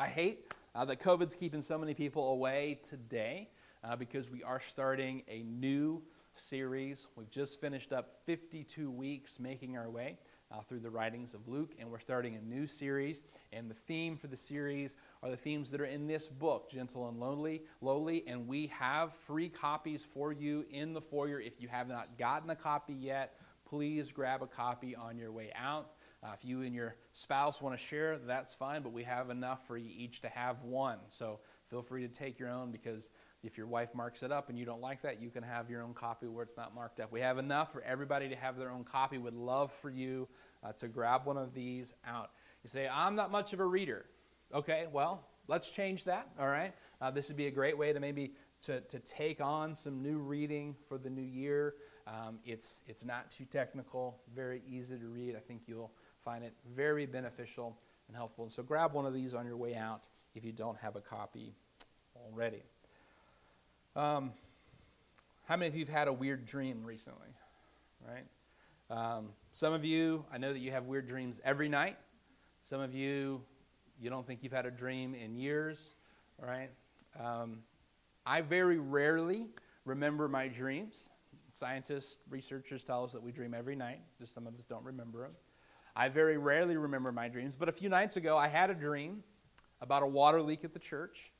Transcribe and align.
I 0.00 0.06
hate 0.06 0.54
uh, 0.76 0.84
that 0.84 1.00
COVID's 1.00 1.34
keeping 1.34 1.60
so 1.60 1.76
many 1.76 1.92
people 1.92 2.30
away 2.30 2.78
today 2.84 3.48
uh, 3.82 3.96
because 3.96 4.30
we 4.30 4.44
are 4.44 4.60
starting 4.60 5.24
a 5.28 5.42
new 5.42 6.04
series. 6.36 7.08
We've 7.16 7.28
just 7.28 7.60
finished 7.60 7.92
up 7.92 8.12
52 8.24 8.92
weeks 8.92 9.40
making 9.40 9.76
our 9.76 9.90
way 9.90 10.18
uh, 10.52 10.60
through 10.60 10.78
the 10.78 10.90
writings 10.90 11.34
of 11.34 11.48
Luke, 11.48 11.72
and 11.80 11.90
we're 11.90 11.98
starting 11.98 12.36
a 12.36 12.40
new 12.40 12.64
series. 12.64 13.24
And 13.52 13.68
the 13.68 13.74
theme 13.74 14.16
for 14.16 14.28
the 14.28 14.36
series 14.36 14.94
are 15.20 15.30
the 15.30 15.36
themes 15.36 15.72
that 15.72 15.80
are 15.80 15.86
in 15.86 16.06
this 16.06 16.28
book, 16.28 16.70
Gentle 16.70 17.08
and 17.08 17.18
Lonely, 17.18 17.62
Lowly. 17.80 18.22
And 18.28 18.46
we 18.46 18.68
have 18.68 19.12
free 19.12 19.48
copies 19.48 20.04
for 20.04 20.32
you 20.32 20.64
in 20.70 20.92
the 20.92 21.00
foyer. 21.00 21.40
If 21.40 21.60
you 21.60 21.66
have 21.66 21.88
not 21.88 22.16
gotten 22.16 22.48
a 22.50 22.56
copy 22.56 22.94
yet, 22.94 23.34
please 23.66 24.12
grab 24.12 24.42
a 24.42 24.46
copy 24.46 24.94
on 24.94 25.18
your 25.18 25.32
way 25.32 25.50
out. 25.56 25.90
Uh, 26.22 26.30
if 26.34 26.44
you 26.44 26.62
and 26.62 26.74
your 26.74 26.96
spouse 27.12 27.62
want 27.62 27.78
to 27.78 27.82
share, 27.82 28.18
that's 28.18 28.54
fine, 28.54 28.82
but 28.82 28.92
we 28.92 29.04
have 29.04 29.30
enough 29.30 29.66
for 29.66 29.76
you 29.76 29.90
each 29.94 30.20
to 30.20 30.28
have 30.28 30.62
one. 30.64 30.98
So 31.06 31.40
feel 31.64 31.82
free 31.82 32.02
to 32.02 32.08
take 32.08 32.40
your 32.40 32.50
own 32.50 32.72
because 32.72 33.10
if 33.44 33.56
your 33.56 33.68
wife 33.68 33.94
marks 33.94 34.24
it 34.24 34.32
up 34.32 34.48
and 34.48 34.58
you 34.58 34.64
don't 34.64 34.80
like 34.80 35.02
that, 35.02 35.22
you 35.22 35.30
can 35.30 35.44
have 35.44 35.70
your 35.70 35.82
own 35.82 35.94
copy 35.94 36.26
where 36.26 36.42
it's 36.42 36.56
not 36.56 36.74
marked 36.74 36.98
up. 36.98 37.12
We 37.12 37.20
have 37.20 37.38
enough 37.38 37.72
for 37.72 37.82
everybody 37.82 38.28
to 38.30 38.36
have 38.36 38.56
their 38.58 38.70
own 38.70 38.82
copy. 38.82 39.16
Would 39.16 39.34
love 39.34 39.70
for 39.70 39.90
you 39.90 40.28
uh, 40.64 40.72
to 40.72 40.88
grab 40.88 41.24
one 41.24 41.36
of 41.36 41.54
these 41.54 41.94
out. 42.04 42.30
You 42.64 42.68
say, 42.68 42.88
I'm 42.92 43.14
not 43.14 43.30
much 43.30 43.52
of 43.52 43.60
a 43.60 43.66
reader. 43.66 44.06
Okay, 44.52 44.86
well, 44.92 45.24
let's 45.46 45.74
change 45.74 46.04
that, 46.04 46.28
all 46.38 46.48
right? 46.48 46.72
Uh, 47.00 47.12
this 47.12 47.28
would 47.28 47.36
be 47.36 47.46
a 47.46 47.50
great 47.52 47.78
way 47.78 47.92
to 47.92 48.00
maybe 48.00 48.32
to, 48.62 48.80
to 48.80 48.98
take 48.98 49.40
on 49.40 49.74
some 49.74 50.02
new 50.02 50.18
reading 50.18 50.74
for 50.82 50.98
the 50.98 51.10
new 51.10 51.22
year. 51.22 51.74
Um, 52.08 52.40
it's, 52.44 52.82
it's 52.86 53.04
not 53.04 53.30
too 53.30 53.44
technical, 53.44 54.20
very 54.34 54.62
easy 54.66 54.98
to 54.98 55.06
read. 55.06 55.36
I 55.36 55.40
think 55.40 55.62
you'll 55.66 55.92
find 56.28 56.44
it 56.44 56.52
very 56.74 57.06
beneficial 57.06 57.74
and 58.06 58.14
helpful. 58.14 58.44
And 58.44 58.52
so 58.52 58.62
grab 58.62 58.92
one 58.92 59.06
of 59.06 59.14
these 59.14 59.34
on 59.34 59.46
your 59.46 59.56
way 59.56 59.74
out 59.74 60.08
if 60.34 60.44
you 60.44 60.52
don't 60.52 60.76
have 60.76 60.94
a 60.94 61.00
copy 61.00 61.54
already. 62.14 62.62
Um, 63.96 64.32
how 65.46 65.56
many 65.56 65.68
of 65.68 65.74
you 65.74 65.86
have 65.86 65.94
had 65.94 66.06
a 66.06 66.12
weird 66.12 66.44
dream 66.44 66.84
recently? 66.84 67.30
Right? 68.06 68.26
Um, 68.90 69.30
some 69.52 69.72
of 69.72 69.86
you, 69.86 70.26
I 70.30 70.36
know 70.36 70.52
that 70.52 70.58
you 70.58 70.70
have 70.70 70.84
weird 70.84 71.06
dreams 71.06 71.40
every 71.46 71.70
night. 71.70 71.96
Some 72.60 72.82
of 72.82 72.94
you, 72.94 73.40
you 73.98 74.10
don't 74.10 74.26
think 74.26 74.42
you've 74.42 74.52
had 74.52 74.66
a 74.66 74.70
dream 74.70 75.14
in 75.14 75.34
years, 75.34 75.94
right? 76.38 76.68
Um, 77.18 77.60
I 78.26 78.42
very 78.42 78.78
rarely 78.78 79.46
remember 79.86 80.28
my 80.28 80.48
dreams. 80.48 81.08
Scientists, 81.54 82.18
researchers 82.28 82.84
tell 82.84 83.04
us 83.04 83.12
that 83.12 83.22
we 83.22 83.32
dream 83.32 83.54
every 83.54 83.76
night, 83.76 84.00
just 84.20 84.34
some 84.34 84.46
of 84.46 84.54
us 84.54 84.66
don't 84.66 84.84
remember 84.84 85.22
them. 85.22 85.32
I 85.96 86.08
very 86.08 86.38
rarely 86.38 86.76
remember 86.76 87.12
my 87.12 87.28
dreams, 87.28 87.56
but 87.56 87.68
a 87.68 87.72
few 87.72 87.88
nights 87.88 88.16
ago 88.16 88.36
I 88.36 88.48
had 88.48 88.70
a 88.70 88.74
dream 88.74 89.24
about 89.80 90.02
a 90.02 90.06
water 90.06 90.40
leak 90.40 90.64
at 90.64 90.72
the 90.72 90.78
church. 90.78 91.32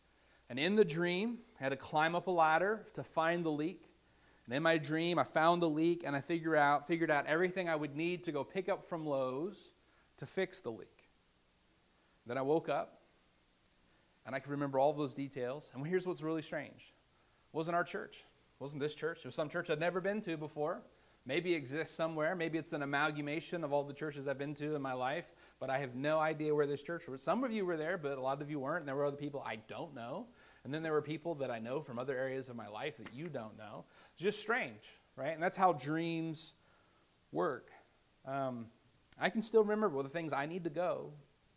And 0.51 0.59
in 0.59 0.77
the 0.77 0.85
dream, 0.85 1.39
I 1.61 1.65
had 1.65 1.71
to 1.71 1.77
climb 1.77 2.15
up 2.15 2.27
a 2.27 2.31
ladder 2.31 2.87
to 2.95 3.03
find 3.03 3.45
the 3.45 3.51
leak. 3.51 3.83
And 4.47 4.55
in 4.55 4.63
my 4.63 4.79
dream, 4.79 5.19
I 5.19 5.25
found 5.25 5.61
the 5.61 5.69
leak 5.69 6.03
and 6.07 6.17
I 6.17 6.21
figured 6.21 6.57
out, 6.57 6.87
figured 6.87 7.11
out 7.11 7.27
everything 7.27 7.69
I 7.69 7.77
would 7.77 7.95
need 7.95 8.25
to 8.25 8.33
go 8.33 8.45
pick 8.45 8.69
up 8.69 8.83
from 8.83 9.05
Lowe's 9.05 9.73
to 10.17 10.27
fix 10.27 10.61
the 10.61 10.71
leak. 10.71 11.09
Then 12.27 12.39
I 12.39 12.43
woke 12.43 12.69
up 12.69 13.03
and 14.25 14.35
I 14.35 14.39
could 14.39 14.51
remember 14.51 14.79
all 14.79 14.91
of 14.91 14.97
those 14.97 15.15
details. 15.15 15.71
And 15.75 15.87
here's 15.87 16.07
what's 16.07 16.23
really 16.23 16.43
strange. 16.43 16.93
It 17.53 17.57
wasn't 17.57 17.75
our 17.75 17.85
church. 17.85 18.17
It 18.17 18.61
wasn't 18.61 18.83
this 18.83 18.95
church. 18.95 19.19
It 19.19 19.27
was 19.27 19.35
some 19.35 19.49
church 19.49 19.71
I'd 19.71 19.81
never 19.81 20.01
been 20.01 20.21
to 20.23 20.37
before 20.37 20.83
maybe 21.29 21.55
exists 21.55 21.95
somewhere. 21.95 22.35
Maybe 22.35 22.57
it's 22.57 22.73
an 22.73 22.83
amalgamation 22.83 23.63
of 23.63 23.71
all 23.71 23.85
the 23.85 23.93
churches 23.93 24.27
I've 24.27 24.39
been 24.39 24.55
to 24.55 24.75
in 24.75 24.81
my 24.81 24.95
life, 24.95 25.31
but 25.61 25.69
I 25.69 25.79
have 25.79 25.95
no 25.95 26.19
idea 26.19 26.55
where 26.55 26.67
this 26.67 26.83
church 26.83 27.07
was. 27.07 27.23
Some 27.23 27.45
of 27.45 27.53
you 27.53 27.67
were 27.67 27.77
there, 27.77 27.99
but 27.99 28.17
a 28.17 28.21
lot 28.21 28.41
of 28.41 28.51
you 28.51 28.59
weren't. 28.59 28.81
And 28.81 28.89
there 28.89 28.97
were 28.97 29.05
other 29.05 29.19
people 29.19 29.45
I 29.47 29.57
don't 29.69 29.95
know. 29.95 30.27
And 30.65 30.73
then 30.73 30.83
there 30.83 30.93
were 30.93 31.03
people 31.03 31.35
that 31.37 31.51
I 31.51 31.59
know 31.59 31.81
from 31.81 31.99
other 31.99 32.17
areas 32.17 32.49
of 32.49 32.57
my 32.57 32.67
life 32.67 32.97
that 32.97 33.13
you 33.13 33.29
don't 33.29 33.57
know. 33.59 33.85
It's 34.15 34.23
just 34.23 34.41
strange, 34.41 34.89
right? 35.17 35.35
And 35.35 35.43
that's 35.43 35.57
how 35.57 35.75
dreams 35.75 36.55
work. 37.31 37.69
Um, 38.25 38.67
I 39.21 39.29
can 39.29 39.43
still 39.43 39.63
remember 39.63 40.03
the 40.03 40.09
things 40.09 40.33
I 40.33 40.47
need 40.47 40.65
to 40.65 40.71
go 40.71 41.13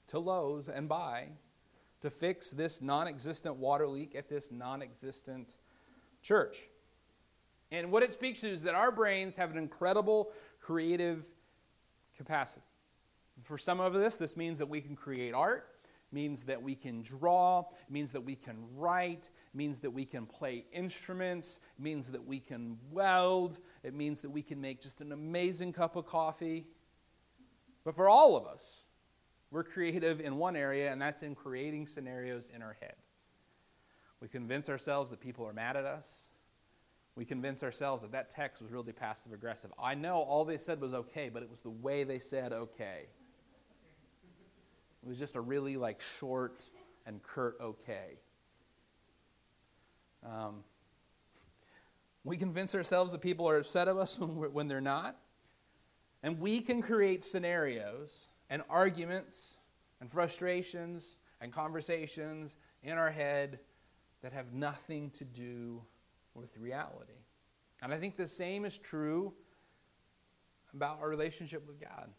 to 0.08 0.20
Lowe's 0.20 0.68
and 0.68 0.90
buy 0.90 1.30
to 2.02 2.10
fix 2.10 2.52
this 2.52 2.82
non 2.82 3.08
existent 3.08 3.56
water 3.56 3.88
leak 3.88 4.16
at 4.16 4.28
this 4.28 4.52
non 4.52 4.82
existent 4.82 5.58
church. 6.22 6.58
And 7.72 7.92
what 7.92 8.04
it 8.04 8.14
speaks 8.14 8.42
to 8.42 8.50
is 8.50 8.64
that 8.64 8.76
our 8.76 8.92
brains 8.92 9.38
have 9.38 9.52
an 9.52 9.58
incredible 9.58 10.32
creative 10.60 11.26
capacity. 12.18 12.66
For 13.44 13.58
some 13.58 13.80
of 13.80 13.96
us, 13.96 14.18
this 14.18 14.36
means 14.36 14.60
that 14.60 14.68
we 14.70 14.82
can 14.82 14.96
create 14.96 15.34
art, 15.34 15.68
means 16.12 16.44
that 16.46 16.62
we 16.62 16.76
can 16.76 17.02
draw, 17.02 17.64
means 17.90 18.12
that 18.12 18.22
we 18.22 18.36
can 18.36 18.58
write, 18.76 19.30
means 19.54 19.80
that 19.80 19.92
we 19.92 20.04
can 20.04 20.26
play 20.26 20.66
instruments, 20.74 21.62
means 21.80 22.12
that 22.12 22.26
we 22.26 22.40
can 22.40 22.78
weld, 22.92 23.60
it 23.84 23.94
means 23.94 24.22
that 24.22 24.30
we 24.30 24.42
can 24.42 24.60
make 24.60 24.82
just 24.82 25.00
an 25.00 25.14
amazing 25.14 25.72
cup 25.72 25.96
of 25.96 26.06
coffee. 26.06 26.68
But 27.86 27.96
for 27.96 28.10
all 28.10 28.38
of 28.38 28.46
us, 28.46 28.86
we're 29.50 29.64
creative 29.64 30.20
in 30.20 30.38
one 30.38 30.56
area, 30.56 30.92
and 30.92 31.02
that's 31.02 31.24
in 31.24 31.36
creating 31.36 31.88
scenarios 31.88 32.50
in 32.50 32.62
our 32.62 32.76
head. 32.80 32.96
We 34.20 34.28
convince 34.28 34.70
ourselves 34.70 35.12
that 35.12 35.22
people 35.22 35.48
are 35.48 35.54
mad 35.54 35.78
at 35.78 35.86
us 35.86 36.31
we 37.16 37.26
convince 37.26 37.64
ourselves 37.64 38.04
that 38.04 38.12
that 38.14 38.30
text 38.30 38.62
was 38.62 38.72
really 38.72 38.94
passive 38.94 39.34
aggressive. 39.34 39.72
I 39.82 39.96
know 39.96 40.18
all 40.18 40.46
they 40.46 40.58
said 40.58 40.80
was 40.80 40.94
okay, 40.94 41.30
but 41.32 41.44
it 41.44 41.50
was 41.50 41.62
the 41.62 41.70
way 41.70 42.04
they 42.04 42.20
said 42.20 42.54
okay. 42.54 43.08
It 45.04 45.08
was 45.08 45.20
just 45.20 45.36
a 45.36 45.42
really 45.42 45.78
like 45.78 46.00
short 46.00 46.70
and 47.06 47.22
curt 47.22 47.56
okay. 47.60 48.20
Um, 50.26 50.64
we 52.24 52.38
convince 52.38 52.76
ourselves 52.76 53.12
that 53.12 53.22
people 53.22 53.50
are 53.50 53.58
upset 53.58 53.88
of 53.88 53.98
us 53.98 54.20
when, 54.20 54.54
when 54.54 54.68
they're 54.68 54.80
not. 54.80 55.18
And 56.24 56.40
we 56.40 56.62
can 56.62 56.82
create 56.82 57.24
scenarios 57.24 58.30
and 58.50 58.62
arguments 58.70 59.60
and 60.00 60.10
frustrations 60.10 61.18
and 61.42 61.52
conversations 61.52 62.58
in 62.84 62.98
our 62.98 63.10
head 63.10 63.60
that 64.22 64.34
have 64.34 64.54
nothing 64.54 65.10
to 65.12 65.26
do 65.26 65.82
with 66.34 66.58
reality. 66.58 67.14
And 67.82 67.94
I 67.94 67.98
think 67.98 68.18
the 68.18 68.28
same 68.28 68.66
is 68.66 68.78
true 68.78 69.34
about 70.74 71.00
our 71.02 71.10
relationship 71.10 71.68
with 71.68 71.80
God. 71.80 72.10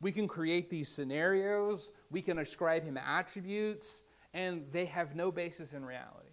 We 0.00 0.12
can 0.12 0.26
create 0.26 0.70
these 0.70 0.88
scenarios, 0.88 1.90
we 2.10 2.22
can 2.22 2.38
ascribe 2.38 2.84
Him 2.84 2.96
attributes, 2.96 4.02
and 4.32 4.64
they 4.72 4.86
have 4.86 5.14
no 5.14 5.30
basis 5.30 5.74
in 5.74 5.84
reality. 5.84 6.30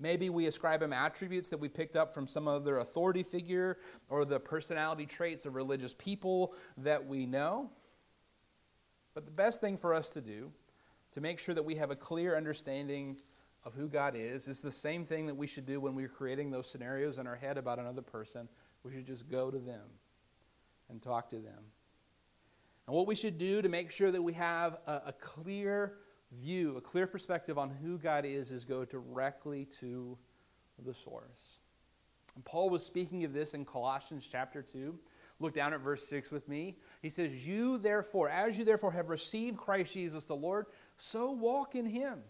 Maybe 0.00 0.30
we 0.30 0.46
ascribe 0.46 0.82
Him 0.82 0.92
attributes 0.92 1.50
that 1.50 1.60
we 1.60 1.68
picked 1.68 1.94
up 1.94 2.12
from 2.12 2.26
some 2.26 2.48
other 2.48 2.78
authority 2.78 3.22
figure 3.22 3.76
or 4.08 4.24
the 4.24 4.40
personality 4.40 5.06
traits 5.06 5.46
of 5.46 5.54
religious 5.54 5.94
people 5.94 6.54
that 6.78 7.06
we 7.06 7.26
know. 7.26 7.70
But 9.14 9.26
the 9.26 9.32
best 9.32 9.60
thing 9.60 9.76
for 9.76 9.94
us 9.94 10.10
to 10.10 10.20
do 10.20 10.50
to 11.12 11.20
make 11.20 11.38
sure 11.38 11.54
that 11.54 11.64
we 11.64 11.74
have 11.76 11.90
a 11.90 11.96
clear 11.96 12.36
understanding 12.36 13.18
of 13.64 13.74
who 13.74 13.88
God 13.88 14.14
is 14.16 14.48
is 14.48 14.60
the 14.60 14.70
same 14.70 15.04
thing 15.04 15.26
that 15.26 15.36
we 15.36 15.46
should 15.46 15.66
do 15.66 15.80
when 15.80 15.94
we're 15.94 16.08
creating 16.08 16.50
those 16.50 16.70
scenarios 16.70 17.18
in 17.18 17.26
our 17.26 17.36
head 17.36 17.58
about 17.58 17.78
another 17.78 18.02
person. 18.02 18.48
We 18.82 18.92
should 18.92 19.06
just 19.06 19.30
go 19.30 19.50
to 19.50 19.58
them 19.58 19.84
and 20.88 21.00
talk 21.00 21.28
to 21.30 21.38
them. 21.38 21.64
And 22.86 22.96
what 22.96 23.06
we 23.06 23.14
should 23.14 23.38
do 23.38 23.62
to 23.62 23.68
make 23.68 23.90
sure 23.90 24.10
that 24.10 24.22
we 24.22 24.32
have 24.32 24.78
a, 24.86 25.02
a 25.06 25.14
clear 25.20 25.98
view, 26.32 26.76
a 26.76 26.80
clear 26.80 27.06
perspective 27.06 27.58
on 27.58 27.70
who 27.70 27.98
God 27.98 28.24
is, 28.24 28.50
is 28.50 28.64
go 28.64 28.84
directly 28.84 29.66
to 29.80 30.18
the 30.84 30.92
source. 30.92 31.60
And 32.34 32.44
Paul 32.44 32.70
was 32.70 32.84
speaking 32.84 33.24
of 33.24 33.32
this 33.32 33.54
in 33.54 33.64
Colossians 33.64 34.28
chapter 34.30 34.62
2. 34.62 34.98
Look 35.38 35.54
down 35.54 35.72
at 35.72 35.80
verse 35.80 36.08
6 36.08 36.32
with 36.32 36.48
me. 36.48 36.78
He 37.00 37.10
says, 37.10 37.46
You 37.46 37.78
therefore, 37.78 38.28
as 38.28 38.58
you 38.58 38.64
therefore 38.64 38.92
have 38.92 39.08
received 39.08 39.58
Christ 39.58 39.94
Jesus 39.94 40.24
the 40.24 40.34
Lord, 40.34 40.66
so 40.96 41.32
walk 41.32 41.74
in 41.74 41.86
him 41.86 42.22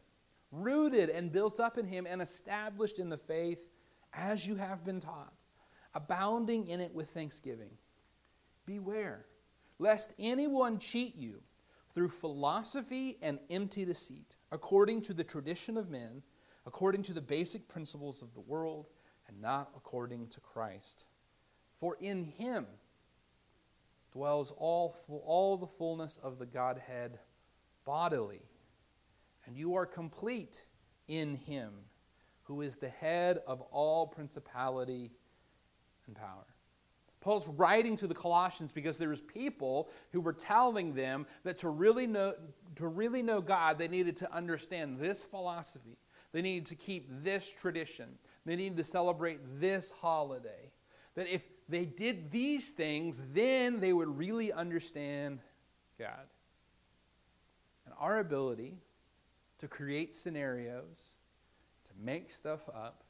rooted 0.53 1.09
and 1.09 1.33
built 1.33 1.59
up 1.59 1.79
in 1.79 1.87
him 1.87 2.07
and 2.09 2.23
established 2.23 2.99
in 2.99 3.09
the 3.09 3.17
faith 3.17 3.71
as 4.13 4.47
you 4.47 4.55
have 4.57 4.85
been 4.85 5.01
taught, 5.01 5.45
abounding 5.95 6.69
in 6.69 6.81
it 6.81 6.95
with 6.95 7.09
thanksgiving. 7.09 7.71
Beware 8.67 9.27
lest 9.79 10.15
anyone 10.19 10.79
cheat 10.79 11.17
you 11.17 11.43
through 11.91 12.09
philosophy 12.09 13.17
and 13.23 13.39
empty 13.51 13.85
deceit, 13.85 14.37
according 14.53 15.03
to 15.03 15.13
the 15.13 15.25
tradition 15.25 15.77
of 15.77 15.91
men, 15.91 16.23
according 16.67 17.03
to 17.03 17.13
the 17.13 17.21
basic 17.21 17.69
principles 17.69 18.23
of 18.23 18.33
the 18.35 18.41
world, 18.41 18.87
and 19.27 19.41
not 19.41 19.71
according 19.77 20.29
to 20.29 20.41
Christ. 20.41 21.07
For 21.75 21.97
in 22.01 22.23
him 22.23 22.67
dwells 24.13 24.53
all, 24.57 24.95
all 25.09 25.57
the 25.57 25.67
fullness 25.67 26.19
of 26.19 26.39
the 26.39 26.47
Godhead 26.47 27.19
bodily 27.85 28.43
and 29.47 29.57
you 29.57 29.75
are 29.75 29.87
complete 29.87 30.65
in 31.09 31.35
him 31.35 31.73
who 32.45 32.61
is 32.61 32.77
the 32.77 32.89
head 32.89 33.39
of 33.47 33.61
all 33.71 34.07
principality 34.07 35.11
and 36.07 36.17
power. 36.17 36.47
Paul's 37.21 37.49
writing 37.49 37.95
to 37.97 38.09
the 38.09 38.15
Colossians 38.15 38.73
because 38.73 38.99
there 38.99 39.09
was 39.09 39.21
people 39.21 39.89
who 40.11 40.21
were 40.21 40.33
telling 40.33 40.95
them 40.95 41.27
that 41.45 41.59
to 41.59 41.69
really 41.69 42.07
know, 42.07 42.33
to 42.77 42.89
really 42.89 43.23
know 43.23 43.41
God, 43.41 43.79
they 43.79 43.89
needed 43.89 44.17
to 44.17 44.35
understand 44.35 44.99
this 44.99 45.23
philosophy. 45.23 45.97
They 46.33 46.43
needed 46.43 46.67
to 46.67 46.75
keep 46.75 47.07
this 47.09 47.55
tradition. 47.55 48.19
They 48.45 48.57
needed 48.57 48.77
to 48.79 48.85
celebrate 48.85 49.39
this 49.61 49.93
holiday. 49.93 50.73
That 51.15 51.29
if 51.29 51.47
they 51.69 51.85
did 51.85 52.33
these 52.33 52.71
things, 52.71 53.33
then 53.33 53.79
they 53.81 53.93
would 53.93 54.19
really 54.19 54.53
understand 54.53 55.41
God. 55.99 56.27
And 57.85 57.95
our 57.99 58.19
ability 58.19 58.79
to 59.63 59.69
create 59.69 60.13
scenarios, 60.13 61.19
to 61.85 61.93
make 61.97 62.29
stuff 62.29 62.69
up, 62.75 63.05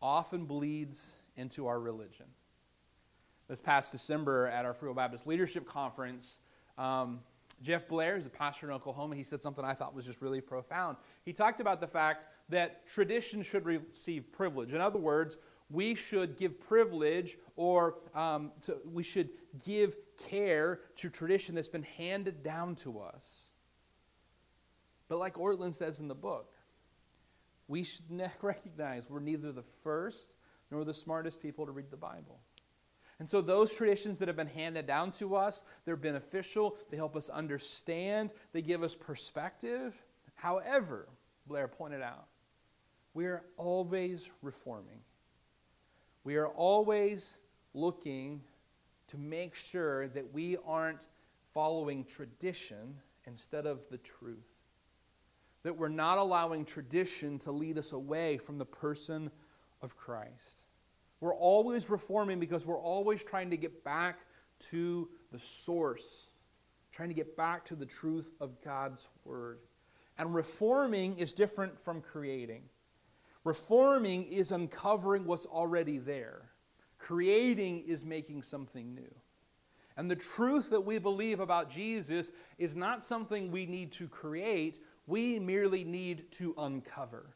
often 0.00 0.46
bleeds 0.46 1.18
into 1.36 1.66
our 1.66 1.78
religion. 1.78 2.24
This 3.46 3.60
past 3.60 3.92
December 3.92 4.46
at 4.46 4.64
our 4.64 4.72
Free 4.72 4.88
Will 4.88 4.94
Baptist 4.94 5.26
Leadership 5.26 5.66
Conference, 5.66 6.40
um, 6.78 7.20
Jeff 7.60 7.86
Blair, 7.88 8.14
who's 8.14 8.24
a 8.24 8.30
pastor 8.30 8.68
in 8.68 8.72
Oklahoma, 8.72 9.16
he 9.16 9.22
said 9.22 9.42
something 9.42 9.66
I 9.66 9.74
thought 9.74 9.94
was 9.94 10.06
just 10.06 10.22
really 10.22 10.40
profound. 10.40 10.96
He 11.26 11.34
talked 11.34 11.60
about 11.60 11.82
the 11.82 11.86
fact 11.86 12.24
that 12.48 12.86
tradition 12.86 13.42
should 13.42 13.66
receive 13.66 14.32
privilege. 14.32 14.72
In 14.72 14.80
other 14.80 14.98
words, 14.98 15.36
we 15.68 15.94
should 15.94 16.38
give 16.38 16.58
privilege 16.58 17.36
or 17.54 17.98
um, 18.14 18.50
to, 18.62 18.78
we 18.90 19.02
should 19.02 19.28
give 19.66 19.94
care 20.30 20.80
to 20.94 21.10
tradition 21.10 21.54
that's 21.54 21.68
been 21.68 21.82
handed 21.82 22.42
down 22.42 22.76
to 22.76 23.00
us. 23.00 23.50
But 25.08 25.18
like 25.18 25.34
Ortlund 25.34 25.74
says 25.74 26.00
in 26.00 26.08
the 26.08 26.14
book, 26.14 26.52
we 27.68 27.84
should 27.84 28.04
recognize 28.42 29.10
we're 29.10 29.20
neither 29.20 29.52
the 29.52 29.62
first 29.62 30.38
nor 30.70 30.84
the 30.84 30.94
smartest 30.94 31.40
people 31.40 31.66
to 31.66 31.72
read 31.72 31.90
the 31.90 31.96
Bible. 31.96 32.40
And 33.18 33.30
so, 33.30 33.40
those 33.40 33.74
traditions 33.74 34.18
that 34.18 34.28
have 34.28 34.36
been 34.36 34.46
handed 34.46 34.86
down 34.86 35.10
to 35.12 35.36
us, 35.36 35.64
they're 35.86 35.96
beneficial. 35.96 36.76
They 36.90 36.98
help 36.98 37.16
us 37.16 37.30
understand. 37.30 38.32
They 38.52 38.60
give 38.60 38.82
us 38.82 38.94
perspective. 38.94 40.04
However, 40.34 41.08
Blair 41.46 41.66
pointed 41.66 42.02
out, 42.02 42.26
we 43.14 43.24
are 43.24 43.42
always 43.56 44.32
reforming. 44.42 45.00
We 46.24 46.36
are 46.36 46.48
always 46.48 47.40
looking 47.72 48.42
to 49.08 49.16
make 49.16 49.54
sure 49.54 50.08
that 50.08 50.34
we 50.34 50.58
aren't 50.66 51.06
following 51.54 52.04
tradition 52.04 52.96
instead 53.26 53.64
of 53.64 53.88
the 53.88 53.98
truth. 53.98 54.55
That 55.66 55.76
we're 55.76 55.88
not 55.88 56.18
allowing 56.18 56.64
tradition 56.64 57.40
to 57.40 57.50
lead 57.50 57.76
us 57.76 57.92
away 57.92 58.38
from 58.38 58.56
the 58.56 58.64
person 58.64 59.32
of 59.82 59.96
Christ. 59.96 60.64
We're 61.18 61.34
always 61.34 61.90
reforming 61.90 62.38
because 62.38 62.64
we're 62.64 62.78
always 62.78 63.24
trying 63.24 63.50
to 63.50 63.56
get 63.56 63.82
back 63.82 64.20
to 64.70 65.08
the 65.32 65.40
source, 65.40 66.30
trying 66.92 67.08
to 67.08 67.16
get 67.16 67.36
back 67.36 67.64
to 67.64 67.74
the 67.74 67.84
truth 67.84 68.32
of 68.40 68.62
God's 68.64 69.10
Word. 69.24 69.58
And 70.16 70.32
reforming 70.32 71.16
is 71.18 71.32
different 71.32 71.80
from 71.80 72.00
creating. 72.00 72.62
Reforming 73.42 74.22
is 74.22 74.52
uncovering 74.52 75.26
what's 75.26 75.46
already 75.46 75.98
there, 75.98 76.42
creating 76.98 77.82
is 77.88 78.04
making 78.04 78.42
something 78.42 78.94
new. 78.94 79.12
And 79.96 80.08
the 80.08 80.14
truth 80.14 80.70
that 80.70 80.84
we 80.84 81.00
believe 81.00 81.40
about 81.40 81.68
Jesus 81.70 82.30
is 82.56 82.76
not 82.76 83.02
something 83.02 83.50
we 83.50 83.66
need 83.66 83.90
to 83.92 84.06
create, 84.06 84.78
we 85.06 85.38
merely 85.38 85.84
need 85.84 86.30
to 86.32 86.54
uncover. 86.58 87.34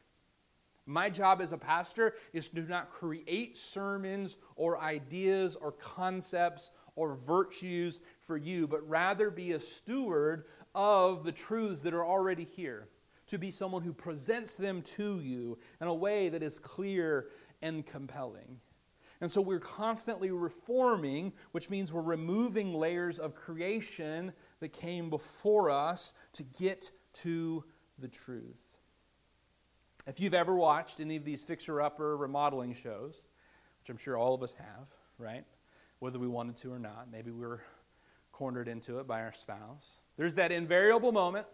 My 0.87 1.09
job 1.09 1.41
as 1.41 1.53
a 1.53 1.59
pastor 1.59 2.15
is 2.33 2.49
to 2.51 2.63
not 2.63 2.91
create 2.91 3.57
sermons 3.57 4.39
or 4.57 4.81
ideas 4.81 5.55
or 5.55 5.73
concepts 5.73 6.71
or 6.97 7.15
virtues 7.15 8.01
for 8.19 8.37
you, 8.37 8.67
but 8.67 8.89
rather 8.89 9.31
be 9.31 9.53
a 9.53 9.61
steward 9.61 10.47
of 10.75 11.25
the 11.25 11.33
truths 11.33 11.83
that 11.83 11.95
are 11.95 12.05
already 12.05 12.45
here. 12.45 12.89
To 13.29 13.39
be 13.39 13.53
someone 13.53 13.83
who 13.83 13.93
presents 13.93 14.57
them 14.57 14.83
to 14.83 15.21
you 15.21 15.59
in 15.81 15.87
a 15.87 15.95
way 15.95 16.29
that 16.31 16.43
is 16.43 16.59
clear 16.59 17.29
and 17.63 17.87
compelling. 17.87 18.59
And 19.21 19.31
so 19.31 19.41
we're 19.41 19.61
constantly 19.61 20.33
reforming, 20.33 21.35
which 21.53 21.71
means 21.71 21.93
we're 21.93 22.03
removing 22.03 22.73
layers 22.73 23.19
of 23.19 23.35
creation 23.35 24.33
that 24.61 24.73
came 24.73 25.11
before 25.11 25.71
us 25.71 26.15
to 26.33 26.43
get 26.43 26.91
to 27.15 27.65
the 27.99 28.09
truth. 28.09 28.81
If 30.07 30.21
you've 30.21 30.35
ever 30.35 30.57
watched 30.57 31.01
any 31.01 31.17
of 31.17 31.25
these 31.25 31.45
fixer 31.45 31.81
upper 31.81 32.17
remodeling 32.17 32.73
shows, 32.73 33.27
which 33.81 33.91
I'm 33.91 33.97
sure 33.97 34.17
all 34.17 34.35
of 34.35 34.43
us 34.43 34.55
have, 34.55 34.89
right? 35.19 35.45
Whether 35.99 36.19
we 36.19 36.29
wanted 36.29 36.57
to 36.57 36.73
or 36.73 36.79
not, 36.79 37.09
maybe 37.11 37.31
we 37.31 37.47
were 37.47 37.63
cornered 38.33 38.69
into 38.69 38.99
it 39.01 39.07
by 39.07 39.23
our 39.23 39.33
spouse. 39.33 40.01
There's 40.17 40.35
that 40.35 40.53
invariable 40.53 41.13
moment 41.13 41.47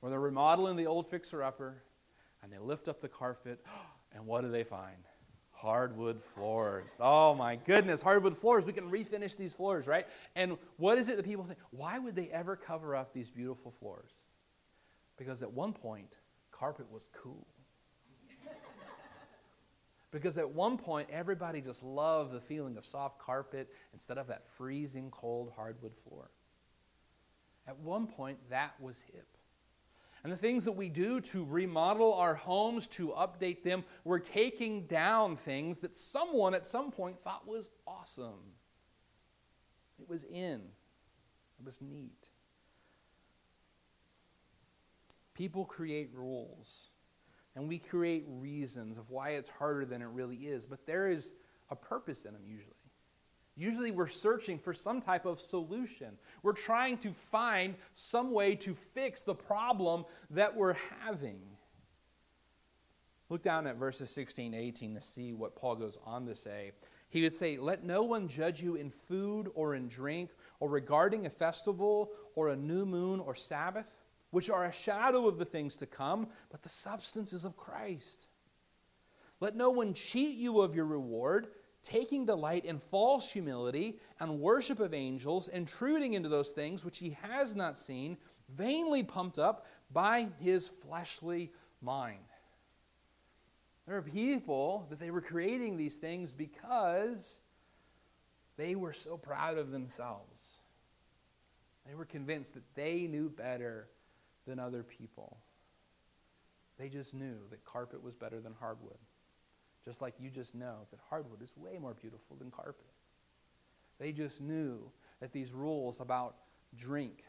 where 0.00 0.10
they're 0.10 0.20
remodeling 0.20 0.76
the 0.76 0.86
old 0.86 1.06
fixer 1.06 1.42
upper 1.42 1.82
and 2.42 2.52
they 2.52 2.58
lift 2.58 2.88
up 2.88 3.00
the 3.00 3.08
carpet, 3.08 3.60
and 4.14 4.26
what 4.26 4.42
do 4.42 4.50
they 4.50 4.64
find? 4.64 5.04
Hardwood 5.52 6.20
floors. 6.20 7.00
Oh 7.02 7.34
my 7.34 7.56
goodness, 7.56 8.02
hardwood 8.02 8.36
floors. 8.36 8.66
We 8.66 8.74
can 8.74 8.90
refinish 8.90 9.36
these 9.38 9.54
floors, 9.54 9.88
right? 9.88 10.06
And 10.34 10.58
what 10.76 10.98
is 10.98 11.08
it 11.08 11.16
that 11.16 11.24
people 11.24 11.44
think? 11.44 11.58
Why 11.70 11.98
would 11.98 12.14
they 12.14 12.28
ever 12.28 12.56
cover 12.56 12.94
up 12.94 13.14
these 13.14 13.30
beautiful 13.30 13.70
floors? 13.70 14.25
Because 15.16 15.42
at 15.42 15.52
one 15.52 15.72
point, 15.72 16.18
carpet 16.50 16.90
was 16.90 17.08
cool. 17.12 17.46
Because 20.12 20.38
at 20.38 20.50
one 20.50 20.78
point, 20.78 21.08
everybody 21.10 21.60
just 21.60 21.84
loved 21.84 22.32
the 22.32 22.40
feeling 22.40 22.78
of 22.78 22.84
soft 22.84 23.18
carpet 23.18 23.68
instead 23.92 24.16
of 24.16 24.28
that 24.28 24.44
freezing 24.44 25.10
cold 25.10 25.52
hardwood 25.56 25.94
floor. 25.94 26.30
At 27.66 27.78
one 27.80 28.06
point, 28.06 28.38
that 28.48 28.74
was 28.80 29.02
hip. 29.12 29.26
And 30.22 30.32
the 30.32 30.36
things 30.36 30.64
that 30.64 30.72
we 30.72 30.88
do 30.88 31.20
to 31.20 31.44
remodel 31.44 32.14
our 32.14 32.34
homes, 32.34 32.86
to 32.88 33.08
update 33.08 33.62
them, 33.62 33.84
we're 34.04 34.18
taking 34.18 34.86
down 34.86 35.36
things 35.36 35.80
that 35.80 35.96
someone 35.96 36.54
at 36.54 36.66
some 36.66 36.90
point 36.90 37.20
thought 37.20 37.46
was 37.46 37.70
awesome. 37.86 38.54
It 40.00 40.08
was 40.08 40.24
in, 40.24 40.62
it 41.58 41.64
was 41.64 41.80
neat. 41.80 42.30
People 45.36 45.66
create 45.66 46.10
rules 46.14 46.90
and 47.54 47.68
we 47.68 47.78
create 47.78 48.24
reasons 48.26 48.96
of 48.96 49.10
why 49.10 49.30
it's 49.30 49.50
harder 49.50 49.84
than 49.84 50.00
it 50.00 50.08
really 50.08 50.36
is, 50.36 50.64
but 50.64 50.86
there 50.86 51.08
is 51.08 51.34
a 51.70 51.76
purpose 51.76 52.24
in 52.24 52.32
them 52.32 52.42
usually. 52.46 52.72
Usually, 53.54 53.90
we're 53.90 54.06
searching 54.06 54.58
for 54.58 54.74
some 54.74 55.00
type 55.00 55.24
of 55.24 55.40
solution. 55.40 56.18
We're 56.42 56.52
trying 56.52 56.98
to 56.98 57.10
find 57.10 57.74
some 57.94 58.34
way 58.34 58.54
to 58.56 58.74
fix 58.74 59.22
the 59.22 59.34
problem 59.34 60.04
that 60.30 60.54
we're 60.54 60.76
having. 61.04 61.40
Look 63.30 63.42
down 63.42 63.66
at 63.66 63.76
verses 63.76 64.10
16 64.10 64.52
to 64.52 64.58
18 64.58 64.94
to 64.94 65.00
see 65.00 65.32
what 65.32 65.56
Paul 65.56 65.76
goes 65.76 65.98
on 66.04 66.26
to 66.26 66.34
say. 66.34 66.72
He 67.08 67.22
would 67.22 67.34
say, 67.34 67.56
Let 67.56 67.82
no 67.82 68.02
one 68.02 68.28
judge 68.28 68.62
you 68.62 68.76
in 68.76 68.90
food 68.90 69.48
or 69.54 69.74
in 69.74 69.88
drink 69.88 70.30
or 70.60 70.68
regarding 70.68 71.24
a 71.24 71.30
festival 71.30 72.10
or 72.34 72.50
a 72.50 72.56
new 72.56 72.84
moon 72.84 73.20
or 73.20 73.34
Sabbath 73.34 74.00
which 74.30 74.50
are 74.50 74.64
a 74.64 74.72
shadow 74.72 75.26
of 75.28 75.38
the 75.38 75.44
things 75.44 75.76
to 75.78 75.86
come, 75.86 76.28
but 76.50 76.62
the 76.62 76.68
substance 76.68 77.32
is 77.32 77.44
of 77.44 77.56
Christ. 77.56 78.28
Let 79.40 79.54
no 79.54 79.70
one 79.70 79.94
cheat 79.94 80.36
you 80.36 80.60
of 80.60 80.74
your 80.74 80.86
reward, 80.86 81.48
taking 81.82 82.26
delight 82.26 82.64
in 82.64 82.78
false 82.78 83.30
humility 83.30 83.98
and 84.18 84.40
worship 84.40 84.80
of 84.80 84.94
angels, 84.94 85.48
intruding 85.48 86.14
into 86.14 86.28
those 86.28 86.52
things 86.52 86.84
which 86.84 86.98
he 86.98 87.10
has 87.22 87.54
not 87.54 87.76
seen, 87.76 88.16
vainly 88.48 89.02
pumped 89.02 89.38
up 89.38 89.66
by 89.92 90.28
his 90.40 90.68
fleshly 90.68 91.52
mind. 91.80 92.18
There 93.86 93.96
are 93.96 94.02
people 94.02 94.86
that 94.90 94.98
they 94.98 95.12
were 95.12 95.20
creating 95.20 95.76
these 95.76 95.96
things 95.96 96.34
because 96.34 97.42
they 98.56 98.74
were 98.74 98.92
so 98.92 99.16
proud 99.16 99.58
of 99.58 99.70
themselves. 99.70 100.60
They 101.86 101.94
were 101.94 102.04
convinced 102.04 102.54
that 102.54 102.74
they 102.74 103.06
knew 103.06 103.30
better 103.30 103.88
than 104.46 104.58
other 104.58 104.82
people. 104.82 105.38
They 106.78 106.88
just 106.88 107.14
knew 107.14 107.38
that 107.50 107.64
carpet 107.64 108.02
was 108.02 108.16
better 108.16 108.40
than 108.40 108.54
hardwood. 108.58 108.98
Just 109.84 110.02
like 110.02 110.14
you 110.20 110.30
just 110.30 110.54
know 110.54 110.78
that 110.90 111.00
hardwood 111.08 111.42
is 111.42 111.56
way 111.56 111.78
more 111.78 111.94
beautiful 111.94 112.36
than 112.36 112.50
carpet. 112.50 112.86
They 113.98 114.12
just 114.12 114.40
knew 114.40 114.90
that 115.20 115.32
these 115.32 115.52
rules 115.52 116.00
about 116.00 116.36
drink 116.76 117.24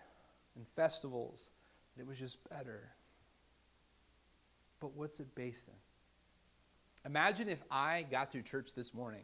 and 0.55 0.67
festivals, 0.67 1.51
that 1.95 2.03
it 2.03 2.07
was 2.07 2.19
just 2.19 2.49
better. 2.49 2.91
But 4.79 4.95
what's 4.95 5.19
it 5.19 5.33
based 5.35 5.69
in? 5.69 5.73
Imagine 7.05 7.47
if 7.47 7.63
I 7.71 8.05
got 8.11 8.31
to 8.31 8.43
church 8.43 8.73
this 8.73 8.93
morning, 8.93 9.23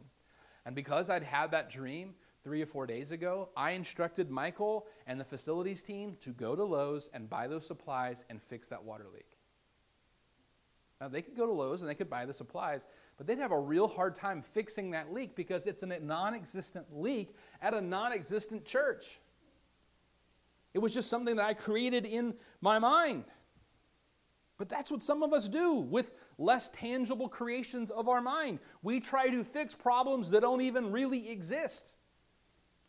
and 0.64 0.74
because 0.74 1.10
I'd 1.10 1.22
had 1.22 1.50
that 1.50 1.68
dream, 1.68 2.14
three 2.44 2.60
or 2.60 2.66
four 2.66 2.86
days 2.86 3.10
ago, 3.10 3.48
I 3.56 3.70
instructed 3.70 4.30
Michael 4.30 4.86
and 5.06 5.18
the 5.18 5.24
facilities 5.24 5.82
team 5.82 6.16
to 6.20 6.30
go 6.30 6.54
to 6.54 6.62
Lowe's 6.62 7.08
and 7.14 7.28
buy 7.28 7.46
those 7.46 7.66
supplies 7.66 8.26
and 8.28 8.40
fix 8.40 8.68
that 8.68 8.84
water 8.84 9.06
leak. 9.12 9.38
Now, 11.00 11.08
they 11.08 11.22
could 11.22 11.34
go 11.34 11.46
to 11.46 11.52
Lowe's 11.52 11.80
and 11.80 11.90
they 11.90 11.94
could 11.94 12.10
buy 12.10 12.26
the 12.26 12.34
supplies, 12.34 12.86
but 13.16 13.26
they'd 13.26 13.38
have 13.38 13.50
a 13.50 13.58
real 13.58 13.88
hard 13.88 14.14
time 14.14 14.42
fixing 14.42 14.90
that 14.92 15.12
leak 15.12 15.34
because 15.34 15.66
it's 15.66 15.82
a 15.82 15.86
non 15.86 16.34
existent 16.34 16.86
leak 16.92 17.34
at 17.62 17.74
a 17.74 17.80
non 17.80 18.12
existent 18.12 18.64
church. 18.64 19.18
It 20.74 20.78
was 20.80 20.92
just 20.92 21.08
something 21.08 21.36
that 21.36 21.46
I 21.46 21.54
created 21.54 22.06
in 22.06 22.34
my 22.60 22.78
mind. 22.78 23.24
But 24.56 24.68
that's 24.68 24.90
what 24.90 25.02
some 25.02 25.22
of 25.22 25.32
us 25.32 25.48
do 25.48 25.80
with 25.80 26.28
less 26.38 26.68
tangible 26.68 27.28
creations 27.28 27.90
of 27.90 28.08
our 28.08 28.20
mind. 28.20 28.60
We 28.82 29.00
try 29.00 29.28
to 29.30 29.42
fix 29.42 29.74
problems 29.74 30.30
that 30.30 30.42
don't 30.42 30.62
even 30.62 30.92
really 30.92 31.30
exist. 31.30 31.96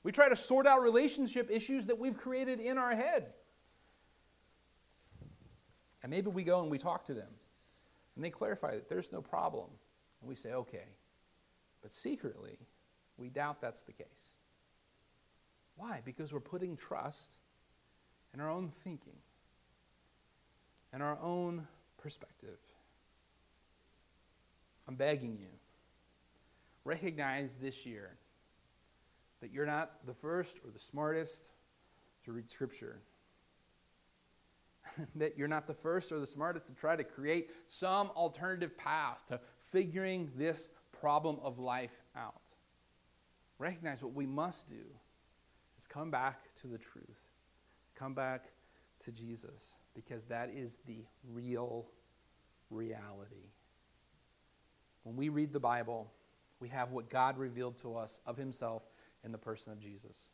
We 0.05 0.11
try 0.11 0.29
to 0.29 0.35
sort 0.35 0.67
out 0.67 0.83
relationship 0.83 1.49
issues 1.49 1.87
that 1.87 1.97
we've 1.97 2.15
created 2.15 2.59
in 2.59 2.77
our 2.77 2.95
head. 2.95 3.33
And 6.03 6.11
maybe 6.11 6.29
we 6.29 6.43
go 6.43 6.61
and 6.61 6.69
we 6.69 6.77
talk 6.77 7.05
to 7.05 7.15
them, 7.15 7.31
and 8.15 8.23
they 8.23 8.29
clarify 8.29 8.75
that 8.75 8.87
there's 8.87 9.11
no 9.11 9.23
problem. 9.23 9.67
And 10.21 10.29
we 10.29 10.35
say, 10.35 10.53
okay. 10.53 10.85
But 11.81 11.91
secretly, 11.91 12.55
we 13.17 13.29
doubt 13.29 13.61
that's 13.61 13.81
the 13.81 13.93
case. 13.93 14.35
Why? 15.75 16.03
Because 16.05 16.31
we're 16.31 16.39
putting 16.39 16.77
trust 16.77 17.39
in 18.31 18.39
our 18.39 18.51
own 18.51 18.69
thinking 18.69 19.17
and 20.93 21.01
our 21.01 21.17
own 21.19 21.67
perspective. 21.97 22.59
I'm 24.87 24.97
begging 24.97 25.35
you, 25.39 25.49
recognize 26.83 27.55
this 27.55 27.87
year 27.87 28.19
that 29.41 29.51
you're 29.51 29.65
not 29.65 30.05
the 30.05 30.13
first 30.13 30.61
or 30.63 30.71
the 30.71 30.79
smartest 30.79 31.53
to 32.23 32.31
read 32.31 32.49
Scripture. 32.49 33.01
that 35.15 35.37
you're 35.37 35.47
not 35.47 35.67
the 35.67 35.73
first 35.73 36.11
or 36.11 36.19
the 36.19 36.25
smartest 36.25 36.67
to 36.67 36.75
try 36.75 36.95
to 36.95 37.03
create 37.03 37.49
some 37.67 38.09
alternative 38.15 38.77
path 38.77 39.25
to 39.27 39.39
figuring 39.57 40.31
this 40.35 40.71
problem 40.99 41.37
of 41.41 41.59
life 41.59 42.01
out. 42.15 42.53
Recognize 43.57 44.03
what 44.03 44.13
we 44.13 44.25
must 44.25 44.69
do 44.69 44.83
is 45.77 45.87
come 45.87 46.11
back 46.11 46.53
to 46.55 46.67
the 46.67 46.77
truth, 46.77 47.29
come 47.95 48.13
back 48.13 48.45
to 48.99 49.11
Jesus, 49.11 49.79
because 49.93 50.25
that 50.25 50.49
is 50.49 50.77
the 50.87 51.05
real 51.31 51.87
reality. 52.69 53.51
When 55.03 55.15
we 55.15 55.29
read 55.29 55.53
the 55.53 55.59
Bible, 55.59 56.11
we 56.59 56.69
have 56.69 56.91
what 56.91 57.09
God 57.09 57.37
revealed 57.37 57.77
to 57.77 57.95
us 57.95 58.21
of 58.25 58.37
himself 58.37 58.87
in 59.25 59.31
the 59.31 59.37
person 59.37 59.73
of 59.73 59.79
Jesus. 59.79 60.31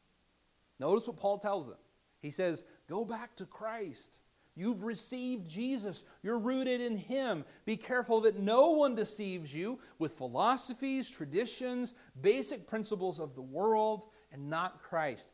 Notice 0.79 1.07
what 1.07 1.17
Paul 1.17 1.37
tells 1.39 1.67
them. 1.67 1.77
He 2.21 2.29
says, 2.29 2.63
Go 2.87 3.05
back 3.05 3.35
to 3.37 3.45
Christ. 3.45 4.21
You've 4.53 4.83
received 4.83 5.49
Jesus. 5.49 6.03
You're 6.21 6.39
rooted 6.39 6.81
in 6.81 6.97
Him. 6.97 7.45
Be 7.65 7.77
careful 7.77 8.21
that 8.21 8.37
no 8.37 8.71
one 8.71 8.95
deceives 8.95 9.55
you 9.55 9.79
with 9.97 10.11
philosophies, 10.11 11.09
traditions, 11.09 11.95
basic 12.21 12.67
principles 12.67 13.19
of 13.19 13.33
the 13.33 13.41
world, 13.41 14.05
and 14.33 14.49
not 14.49 14.81
Christ. 14.81 15.33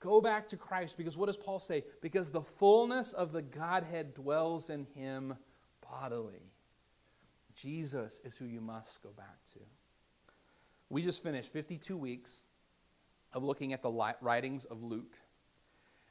Go 0.00 0.20
back 0.20 0.48
to 0.48 0.56
Christ 0.56 0.98
because 0.98 1.16
what 1.16 1.26
does 1.26 1.36
Paul 1.36 1.58
say? 1.58 1.84
Because 2.02 2.30
the 2.30 2.42
fullness 2.42 3.12
of 3.12 3.32
the 3.32 3.42
Godhead 3.42 4.14
dwells 4.14 4.68
in 4.68 4.86
Him 4.94 5.34
bodily. 5.80 6.52
Jesus 7.54 8.20
is 8.24 8.36
who 8.36 8.44
you 8.44 8.60
must 8.60 9.02
go 9.02 9.10
back 9.16 9.44
to. 9.54 9.60
We 10.90 11.02
just 11.02 11.22
finished 11.22 11.52
52 11.52 11.96
weeks 11.96 12.44
of 13.36 13.44
looking 13.44 13.74
at 13.74 13.82
the 13.82 14.14
writings 14.22 14.64
of 14.64 14.82
Luke. 14.82 15.14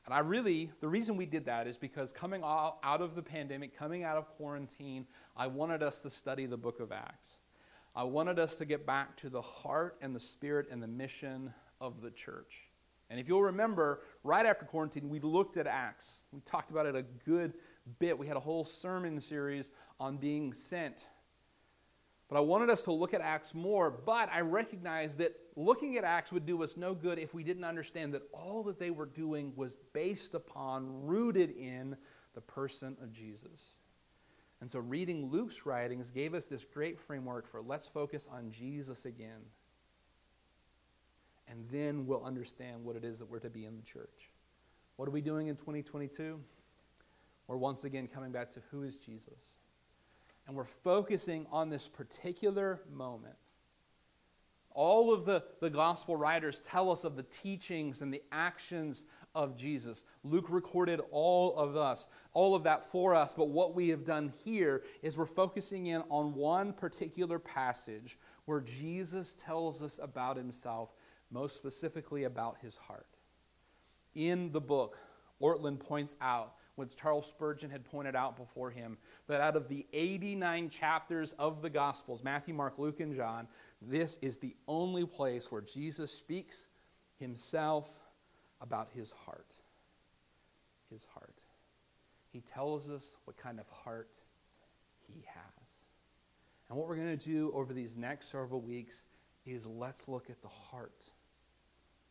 And 0.06 0.14
I 0.14 0.20
really, 0.20 0.70
the 0.80 0.88
reason 0.88 1.18
we 1.18 1.26
did 1.26 1.46
that 1.48 1.66
is 1.66 1.76
because 1.76 2.14
coming 2.14 2.44
out 2.44 2.78
of 2.84 3.16
the 3.16 3.24
pandemic, 3.24 3.76
coming 3.76 4.04
out 4.04 4.16
of 4.16 4.28
quarantine, 4.28 5.08
I 5.36 5.48
wanted 5.48 5.82
us 5.82 6.04
to 6.04 6.12
study 6.12 6.46
the 6.46 6.56
book 6.56 6.80
of 6.80 6.92
Acts. 6.92 7.40
I 7.96 8.04
wanted 8.04 8.38
us 8.38 8.60
to 8.60 8.66
get 8.66 8.86
back 8.86 9.18
to 9.18 9.30
the 9.30 9.42
heart 9.42 9.98
and 10.04 10.16
the 10.16 10.20
spirit 10.20 10.68
and 10.70 10.84
the 10.84 10.88
mission 10.88 11.52
of 11.82 12.04
the 12.04 12.12
church. 12.12 12.70
And 13.10 13.20
if 13.20 13.28
you'll 13.28 13.42
remember, 13.42 14.02
right 14.24 14.46
after 14.46 14.66
quarantine, 14.66 15.10
we 15.10 15.20
looked 15.20 15.58
at 15.58 15.66
Acts. 15.66 16.26
We 16.32 16.42
talked 16.42 16.70
about 16.70 16.86
it 16.86 16.96
a 16.96 17.06
good 17.26 17.54
bit. 17.98 18.20
We 18.20 18.28
had 18.28 18.38
a 18.38 18.42
whole 18.42 18.64
sermon 18.64 19.20
series 19.20 19.72
on 20.00 20.18
being 20.18 20.54
sent 20.54 21.08
but 22.28 22.38
I 22.38 22.42
wanted 22.42 22.70
us 22.70 22.84
to 22.84 22.92
look 22.92 23.14
at 23.14 23.22
Acts 23.22 23.54
more, 23.54 23.92
but 23.92 24.30
I 24.32 24.42
recognized 24.42 25.20
that 25.20 25.36
looking 25.56 25.96
at 25.98 26.04
Acts 26.04 26.34
would 26.34 26.46
do 26.46 26.64
us 26.64 26.76
no 26.76 26.96
good 26.96 27.20
if 27.20 27.36
we 27.36 27.44
didn't 27.44 27.64
understand 27.64 28.14
that 28.14 28.24
all 28.34 28.64
that 28.64 28.80
they 28.80 28.90
were 28.90 29.06
doing 29.06 29.54
was 29.56 29.76
based 29.94 30.34
upon, 30.34 31.06
rooted 31.06 31.52
in 31.52 31.96
the 32.34 32.42
person 32.42 32.98
of 33.02 33.14
Jesus. 33.14 33.78
And 34.60 34.72
so 34.72 34.80
reading 34.80 35.30
Luke's 35.30 35.66
writings 35.66 36.10
gave 36.10 36.34
us 36.34 36.46
this 36.46 36.66
great 36.66 36.98
framework 36.98 37.46
for 37.46 37.62
let's 37.62 37.88
focus 37.88 38.28
on 38.32 38.50
Jesus 38.50 39.06
again. 39.06 39.42
And 41.48 41.70
then 41.70 42.08
we'll 42.08 42.26
understand 42.26 42.84
what 42.84 42.96
it 42.96 43.04
is 43.04 43.20
that 43.20 43.30
we're 43.30 43.40
to 43.40 43.50
be 43.52 43.66
in 43.66 43.76
the 43.76 43.84
church. 43.84 44.32
What 44.96 45.08
are 45.08 45.12
we 45.12 45.22
doing 45.22 45.48
in 45.48 45.56
2022? 45.56 46.40
We're 47.48 47.58
once 47.58 47.84
again 47.84 48.08
coming 48.08 48.32
back 48.32 48.50
to 48.52 48.62
who 48.72 48.82
is 48.82 48.98
Jesus? 48.98 49.60
And 50.48 50.56
we're 50.56 50.64
focusing 50.64 51.48
on 51.52 51.70
this 51.70 51.88
particular 51.88 52.82
moment. 52.92 53.36
All 54.72 55.14
of 55.14 55.26
the, 55.26 55.44
the 55.62 55.70
gospel 55.70 56.16
writers 56.16 56.60
tell 56.60 56.92
us 56.92 57.04
of 57.06 57.16
the 57.16 57.24
teachings 57.24 58.02
and 58.02 58.14
the 58.14 58.22
actions 58.32 59.06
of 59.34 59.58
Jesus. 59.58 60.06
Luke 60.24 60.50
recorded 60.50 61.02
all 61.12 61.56
of 61.58 61.76
us, 61.76 62.08
all 62.34 62.56
of 62.56 62.64
that 62.64 62.84
for 62.84 63.16
us, 63.16 63.36
but 63.36 63.50
what 63.50 63.76
we 63.76 63.90
have 63.90 64.06
done 64.06 64.32
here 64.44 64.82
is 65.02 65.18
we're 65.18 65.26
focusing 65.26 65.88
in 65.88 66.02
on 66.10 66.34
one 66.34 66.74
particular 66.74 67.40
passage 67.40 68.18
where 68.46 68.62
Jesus 68.62 69.36
tells 69.36 69.84
us 69.84 70.00
about 70.02 70.38
himself, 70.38 70.94
most 71.32 71.58
specifically 71.58 72.24
about 72.24 72.58
his 72.62 72.78
heart. 72.78 73.20
In 74.14 74.52
the 74.52 74.62
book, 74.62 74.98
Ortlund 75.42 75.80
points 75.80 76.16
out 76.22 76.54
what 76.76 76.96
Charles 76.96 77.28
Spurgeon 77.28 77.70
had 77.70 77.86
pointed 77.86 78.16
out 78.16 78.38
before 78.38 78.70
him, 78.70 78.98
that 79.28 79.42
out 79.42 79.56
of 79.56 79.68
the 79.70 79.86
89 79.94 80.70
chapters 80.70 81.34
of 81.34 81.62
the 81.62 81.70
Gospels, 81.70 82.24
Matthew, 82.24 82.54
Mark, 82.54 82.78
Luke, 82.78 83.00
and 83.00 83.14
John, 83.14 83.48
this 83.82 84.18
is 84.20 84.38
the 84.38 84.56
only 84.68 85.06
place 85.06 85.52
where 85.52 85.62
Jesus 85.62 86.12
speaks 86.12 86.70
himself 87.18 88.02
about 88.62 88.90
his 88.92 89.12
heart. 89.12 89.56
His 90.90 91.06
heart. 91.06 91.42
He 92.32 92.42
tells 92.42 92.90
us 92.90 93.18
what 93.24 93.38
kind 93.38 93.60
of 93.60 93.70
heart 93.70 94.20
he 95.08 95.24
has. 95.28 95.86
And 96.68 96.78
what 96.78 96.88
we're 96.88 96.98
going 96.98 97.18
to 97.18 97.26
do 97.30 97.52
over 97.54 97.74
these 97.74 97.98
next 97.98 98.28
several 98.28 98.62
weeks 98.62 99.06
is 99.46 99.68
let's 99.68 100.08
look 100.08 100.30
at 100.30 100.42
the 100.42 100.50
heart 100.50 101.12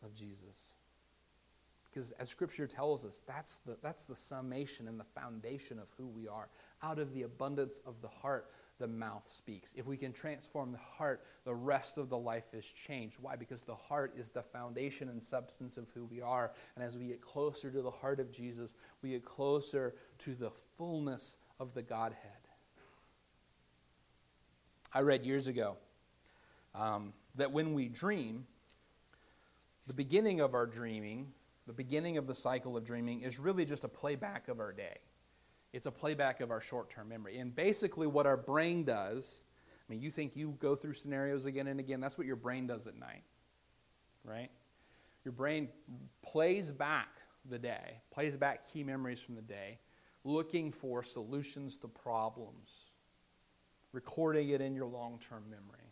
of 0.02 0.14
Jesus. 0.14 0.76
Because 1.94 2.10
as 2.12 2.28
Scripture 2.28 2.66
tells 2.66 3.06
us, 3.06 3.20
that's 3.24 3.58
the, 3.58 3.76
that's 3.80 4.06
the 4.06 4.16
summation 4.16 4.88
and 4.88 4.98
the 4.98 5.04
foundation 5.04 5.78
of 5.78 5.92
who 5.96 6.08
we 6.08 6.26
are. 6.26 6.48
Out 6.82 6.98
of 6.98 7.14
the 7.14 7.22
abundance 7.22 7.80
of 7.86 8.02
the 8.02 8.08
heart, 8.08 8.50
the 8.80 8.88
mouth 8.88 9.24
speaks. 9.28 9.74
If 9.74 9.86
we 9.86 9.96
can 9.96 10.12
transform 10.12 10.72
the 10.72 10.78
heart, 10.78 11.22
the 11.44 11.54
rest 11.54 11.96
of 11.96 12.08
the 12.08 12.18
life 12.18 12.52
is 12.52 12.72
changed. 12.72 13.18
Why? 13.20 13.36
Because 13.36 13.62
the 13.62 13.76
heart 13.76 14.14
is 14.16 14.28
the 14.28 14.42
foundation 14.42 15.08
and 15.08 15.22
substance 15.22 15.76
of 15.76 15.88
who 15.90 16.04
we 16.04 16.20
are. 16.20 16.50
And 16.74 16.84
as 16.84 16.98
we 16.98 17.06
get 17.06 17.20
closer 17.20 17.70
to 17.70 17.80
the 17.80 17.92
heart 17.92 18.18
of 18.18 18.32
Jesus, 18.32 18.74
we 19.00 19.10
get 19.10 19.24
closer 19.24 19.94
to 20.18 20.34
the 20.34 20.50
fullness 20.50 21.36
of 21.60 21.74
the 21.74 21.82
Godhead. 21.82 22.18
I 24.92 25.02
read 25.02 25.24
years 25.24 25.46
ago 25.46 25.76
um, 26.74 27.12
that 27.36 27.52
when 27.52 27.72
we 27.72 27.86
dream, 27.86 28.48
the 29.86 29.94
beginning 29.94 30.40
of 30.40 30.54
our 30.54 30.66
dreaming 30.66 31.28
the 31.66 31.72
beginning 31.72 32.18
of 32.18 32.26
the 32.26 32.34
cycle 32.34 32.76
of 32.76 32.84
dreaming 32.84 33.20
is 33.20 33.38
really 33.38 33.64
just 33.64 33.84
a 33.84 33.88
playback 33.88 34.48
of 34.48 34.60
our 34.60 34.72
day. 34.72 34.98
It's 35.72 35.86
a 35.86 35.92
playback 35.92 36.40
of 36.40 36.50
our 36.50 36.60
short 36.60 36.90
term 36.90 37.08
memory. 37.08 37.38
And 37.38 37.54
basically, 37.54 38.06
what 38.06 38.26
our 38.26 38.36
brain 38.36 38.84
does 38.84 39.44
I 39.88 39.92
mean, 39.92 40.00
you 40.00 40.10
think 40.10 40.34
you 40.34 40.56
go 40.58 40.74
through 40.74 40.94
scenarios 40.94 41.44
again 41.44 41.66
and 41.66 41.78
again, 41.78 42.00
that's 42.00 42.16
what 42.16 42.26
your 42.26 42.36
brain 42.36 42.66
does 42.66 42.86
at 42.86 42.96
night, 42.96 43.22
right? 44.24 44.50
Your 45.24 45.32
brain 45.32 45.68
plays 46.22 46.70
back 46.70 47.08
the 47.48 47.58
day, 47.58 48.00
plays 48.10 48.36
back 48.36 48.64
key 48.72 48.82
memories 48.82 49.22
from 49.22 49.34
the 49.34 49.42
day, 49.42 49.78
looking 50.24 50.70
for 50.70 51.02
solutions 51.02 51.76
to 51.78 51.88
problems, 51.88 52.92
recording 53.92 54.48
it 54.48 54.62
in 54.62 54.74
your 54.74 54.86
long 54.86 55.18
term 55.18 55.44
memory. 55.50 55.83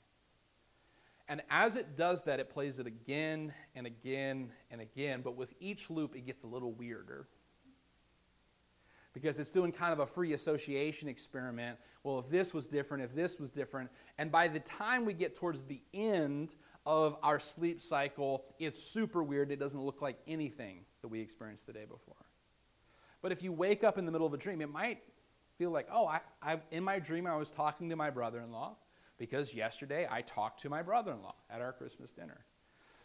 And 1.32 1.40
as 1.48 1.76
it 1.76 1.96
does 1.96 2.24
that, 2.24 2.40
it 2.40 2.50
plays 2.50 2.78
it 2.78 2.86
again 2.86 3.54
and 3.74 3.86
again 3.86 4.50
and 4.70 4.82
again. 4.82 5.22
But 5.22 5.34
with 5.34 5.54
each 5.60 5.88
loop, 5.88 6.14
it 6.14 6.26
gets 6.26 6.44
a 6.44 6.46
little 6.46 6.74
weirder. 6.74 7.26
Because 9.14 9.40
it's 9.40 9.50
doing 9.50 9.72
kind 9.72 9.94
of 9.94 10.00
a 10.00 10.04
free 10.04 10.34
association 10.34 11.08
experiment. 11.08 11.78
Well, 12.04 12.18
if 12.18 12.28
this 12.28 12.52
was 12.52 12.68
different, 12.68 13.04
if 13.04 13.14
this 13.14 13.40
was 13.40 13.50
different. 13.50 13.88
And 14.18 14.30
by 14.30 14.46
the 14.46 14.60
time 14.60 15.06
we 15.06 15.14
get 15.14 15.34
towards 15.34 15.64
the 15.64 15.80
end 15.94 16.54
of 16.84 17.16
our 17.22 17.40
sleep 17.40 17.80
cycle, 17.80 18.44
it's 18.58 18.82
super 18.82 19.22
weird. 19.22 19.50
It 19.50 19.58
doesn't 19.58 19.80
look 19.80 20.02
like 20.02 20.18
anything 20.26 20.84
that 21.00 21.08
we 21.08 21.22
experienced 21.22 21.66
the 21.66 21.72
day 21.72 21.86
before. 21.88 22.26
But 23.22 23.32
if 23.32 23.42
you 23.42 23.54
wake 23.54 23.84
up 23.84 23.96
in 23.96 24.04
the 24.04 24.12
middle 24.12 24.26
of 24.26 24.34
a 24.34 24.38
dream, 24.38 24.60
it 24.60 24.70
might 24.70 24.98
feel 25.54 25.70
like, 25.70 25.88
oh, 25.90 26.08
I, 26.08 26.20
I, 26.42 26.60
in 26.70 26.84
my 26.84 26.98
dream, 26.98 27.26
I 27.26 27.36
was 27.36 27.50
talking 27.50 27.88
to 27.88 27.96
my 27.96 28.10
brother 28.10 28.40
in 28.40 28.52
law 28.52 28.76
because 29.22 29.54
yesterday 29.54 30.04
I 30.10 30.20
talked 30.20 30.62
to 30.62 30.68
my 30.68 30.82
brother 30.82 31.12
in 31.12 31.22
law 31.22 31.36
at 31.48 31.60
our 31.60 31.72
Christmas 31.72 32.10
dinner. 32.10 32.44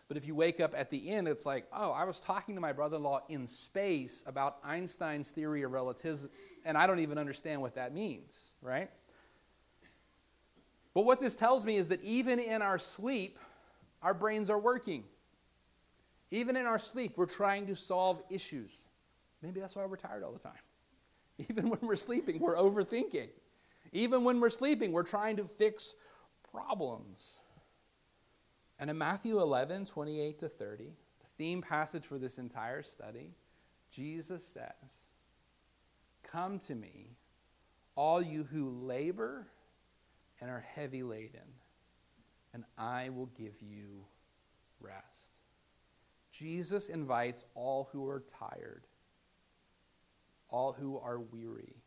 But 0.07 0.17
if 0.17 0.25
you 0.25 0.33
wake 0.33 0.59
up 0.59 0.74
at 0.75 0.89
the 0.89 1.12
end, 1.12 1.27
it's 1.27 1.45
like, 1.45 1.67
oh, 1.71 1.91
I 1.91 2.05
was 2.05 2.19
talking 2.19 2.55
to 2.55 2.62
my 2.62 2.74
brother 2.74 2.97
in 2.97 3.03
law 3.03 3.21
in 3.29 3.45
space 3.45 4.24
about 4.25 4.57
Einstein's 4.63 5.31
theory 5.31 5.62
of 5.62 5.74
relativism, 5.74 6.31
and 6.65 6.75
I 6.75 6.88
don't 6.88 6.97
even 6.97 7.19
understand 7.19 7.62
what 7.62 7.75
that 7.75 7.93
means, 7.93 8.55
right? 8.63 8.89
But 10.95 11.05
what 11.05 11.19
this 11.19 11.36
tells 11.36 11.67
me 11.67 11.75
is 11.75 11.89
that 11.89 12.03
even 12.03 12.39
in 12.39 12.63
our 12.63 12.79
sleep, 12.79 13.38
our 14.01 14.15
brains 14.15 14.50
are 14.50 14.59
working. 14.59 15.03
Even 16.31 16.55
in 16.55 16.65
our 16.65 16.79
sleep, 16.79 17.13
we're 17.15 17.27
trying 17.27 17.67
to 17.67 17.75
solve 17.75 18.24
issues. 18.31 18.88
Maybe 19.43 19.59
that's 19.59 19.75
why 19.75 19.86
we're 19.86 19.97
tired 19.97 20.24
all 20.24 20.33
the 20.33 20.39
time. 20.39 20.53
Even 21.47 21.69
when 21.69 21.79
we're 21.83 21.95
sleeping, 21.95 22.39
we're 22.39 22.57
overthinking. 22.57 23.29
Even 23.93 24.24
when 24.24 24.39
we're 24.39 24.50
sleeping, 24.50 24.91
we're 24.91 25.03
trying 25.03 25.38
to 25.38 25.43
fix 25.43 25.95
problems. 26.57 27.41
And 28.79 28.89
in 28.89 28.97
Matthew 28.97 29.39
11, 29.39 29.85
28 29.85 30.39
to 30.39 30.49
30, 30.49 30.83
the 31.19 31.27
theme 31.37 31.61
passage 31.61 32.05
for 32.05 32.17
this 32.17 32.37
entire 32.37 32.83
study, 32.83 33.31
Jesus 33.91 34.43
says, 34.43 35.09
Come 36.23 36.59
to 36.59 36.75
me, 36.75 37.17
all 37.95 38.21
you 38.21 38.43
who 38.43 38.69
labor 38.69 39.47
and 40.41 40.51
are 40.51 40.63
heavy 40.75 41.03
laden, 41.03 41.55
and 42.53 42.63
I 42.77 43.09
will 43.09 43.27
give 43.27 43.55
you 43.61 44.05
rest. 44.79 45.39
Jesus 46.31 46.89
invites 46.89 47.45
all 47.55 47.89
who 47.91 48.07
are 48.07 48.23
tired, 48.27 48.83
all 50.49 50.73
who 50.73 50.99
are 50.99 51.19
weary, 51.19 51.77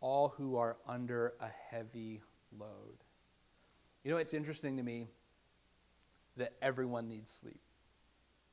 all 0.00 0.28
who 0.28 0.56
are 0.56 0.78
under 0.88 1.34
a 1.40 1.48
heavy 1.70 2.22
load. 2.58 3.01
You 4.04 4.10
know, 4.10 4.16
it's 4.16 4.34
interesting 4.34 4.76
to 4.78 4.82
me 4.82 5.08
that 6.36 6.52
everyone 6.60 7.08
needs 7.08 7.30
sleep, 7.30 7.60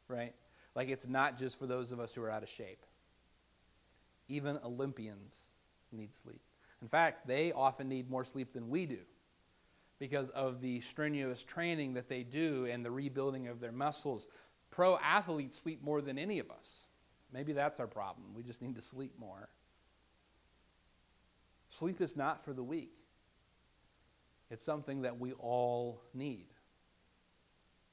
right? 0.08 0.34
Like 0.76 0.90
it's 0.90 1.08
not 1.08 1.38
just 1.38 1.58
for 1.58 1.66
those 1.66 1.92
of 1.92 2.00
us 2.00 2.14
who 2.14 2.24
are 2.24 2.30
out 2.30 2.44
of 2.44 2.50
shape. 2.50 2.86
Even 4.28 4.60
Olympians 4.64 5.52
need 5.92 6.14
sleep. 6.14 6.42
In 6.82 6.88
fact, 6.88 7.28
they 7.28 7.52
often 7.52 7.90
need 7.90 8.10
more 8.10 8.24
sleep 8.24 8.54
than 8.54 8.70
we 8.70 8.86
do 8.86 9.00
because 9.98 10.30
of 10.30 10.62
the 10.62 10.80
strenuous 10.82 11.44
training 11.44 11.96
that 11.96 12.08
they 12.08 12.24
do 12.24 12.66
and 12.66 12.86
the 12.86 12.92
rebuilding 12.92 13.48
of 13.48 13.60
their 13.60 13.72
muscles. 13.72 14.28
Pro 14.72 14.98
athletes 15.04 15.58
sleep 15.58 15.84
more 15.84 16.02
than 16.02 16.18
any 16.18 16.40
of 16.40 16.52
us. 16.52 16.88
Maybe 17.34 17.54
that's 17.54 17.80
our 17.80 17.88
problem. 17.88 18.34
We 18.36 18.44
just 18.44 18.62
need 18.62 18.76
to 18.76 18.82
sleep 18.82 19.14
more. 19.20 19.50
Sleep 21.68 22.02
is 22.02 22.16
not 22.16 22.44
for 22.44 22.54
the 22.54 22.64
weak, 22.64 22.94
it's 24.50 24.64
something 24.64 25.04
that 25.04 25.20
we 25.20 25.34
all 25.34 26.02
need. 26.14 26.48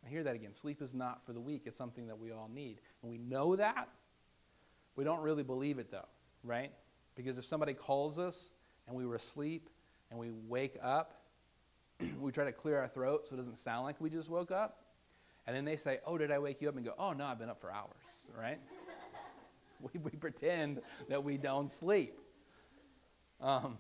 I 0.05 0.09
hear 0.09 0.23
that 0.25 0.37
again. 0.37 0.53
Sleep 0.53 0.81
is 0.81 0.95
not 0.95 1.25
for 1.25 1.33
the 1.33 1.41
weak, 1.41 1.63
it's 1.67 1.77
something 1.77 2.07
that 2.07 2.19
we 2.19 2.33
all 2.33 2.51
need. 2.53 2.79
And 3.03 3.11
we 3.11 3.19
know 3.19 3.57
that. 3.57 3.89
We 4.95 5.05
don't 5.05 5.21
really 5.21 5.43
believe 5.43 5.79
it, 5.79 5.91
though, 5.91 6.09
right? 6.43 6.71
Because 7.15 7.39
if 7.39 7.45
somebody 7.45 7.75
calls 7.75 8.19
us 8.19 8.53
and 8.87 8.97
we 8.97 9.07
were 9.07 9.17
asleep 9.17 9.69
and 10.11 10.19
we 10.19 10.31
wake 10.31 10.77
up, 10.83 11.23
we 12.21 12.31
try 12.31 12.45
to 12.45 12.53
clear 12.53 12.79
our 12.79 12.89
throat 12.89 13.27
so 13.27 13.35
it 13.35 13.37
doesn't 13.37 13.59
sound 13.59 13.85
like 13.85 14.01
we 14.01 14.11
just 14.11 14.31
woke 14.31 14.51
up. 14.51 14.79
And 15.47 15.55
then 15.55 15.65
they 15.65 15.77
say, 15.77 15.99
Oh, 16.07 16.19
did 16.19 16.31
I 16.31 16.39
wake 16.39 16.61
you 16.61 16.69
up? 16.69 16.77
And 16.77 16.85
go, 16.85 16.95
Oh, 16.99 17.13
no, 17.13 17.25
I've 17.25 17.39
been 17.39 17.51
up 17.51 17.61
for 17.61 17.71
hours, 17.71 18.29
right? 18.37 18.59
we, 19.81 20.01
we 20.01 20.11
pretend 20.11 20.81
that 21.09 21.23
we 21.23 21.37
don't 21.37 21.71
sleep. 21.71 22.15
Um, 23.41 23.79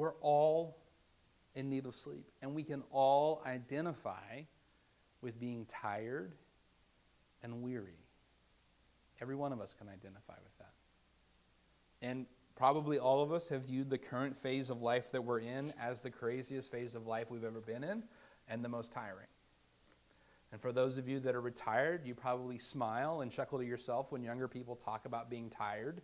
we're 0.00 0.14
all 0.22 0.78
in 1.54 1.68
need 1.68 1.84
of 1.84 1.94
sleep, 1.94 2.24
and 2.40 2.54
we 2.54 2.62
can 2.62 2.82
all 2.90 3.42
identify 3.46 4.40
with 5.20 5.38
being 5.38 5.66
tired 5.66 6.32
and 7.42 7.60
weary. 7.60 7.98
Every 9.20 9.36
one 9.36 9.52
of 9.52 9.60
us 9.60 9.74
can 9.74 9.90
identify 9.90 10.36
with 10.42 10.56
that. 10.56 10.72
And 12.00 12.24
probably 12.56 12.98
all 12.98 13.22
of 13.22 13.30
us 13.30 13.50
have 13.50 13.68
viewed 13.68 13.90
the 13.90 13.98
current 13.98 14.34
phase 14.34 14.70
of 14.70 14.80
life 14.80 15.12
that 15.12 15.20
we're 15.20 15.40
in 15.40 15.70
as 15.78 16.00
the 16.00 16.10
craziest 16.10 16.72
phase 16.72 16.94
of 16.94 17.06
life 17.06 17.30
we've 17.30 17.44
ever 17.44 17.60
been 17.60 17.84
in 17.84 18.04
and 18.48 18.64
the 18.64 18.70
most 18.70 18.94
tiring. 18.94 19.28
And 20.50 20.58
for 20.62 20.72
those 20.72 20.96
of 20.96 21.10
you 21.10 21.20
that 21.20 21.34
are 21.34 21.42
retired, 21.42 22.06
you 22.06 22.14
probably 22.14 22.56
smile 22.56 23.20
and 23.20 23.30
chuckle 23.30 23.58
to 23.58 23.66
yourself 23.66 24.12
when 24.12 24.22
younger 24.22 24.48
people 24.48 24.76
talk 24.76 25.04
about 25.04 25.28
being 25.28 25.50
tired. 25.50 26.00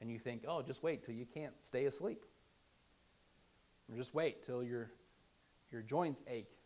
And 0.00 0.10
you 0.10 0.18
think, 0.18 0.44
oh, 0.48 0.62
just 0.62 0.82
wait 0.82 1.02
till 1.02 1.14
you 1.14 1.26
can't 1.26 1.52
stay 1.62 1.84
asleep. 1.84 2.24
Or 3.88 3.96
just 3.96 4.14
wait 4.14 4.42
till 4.42 4.62
your, 4.62 4.90
your 5.70 5.82
joints 5.82 6.22
ache 6.28 6.58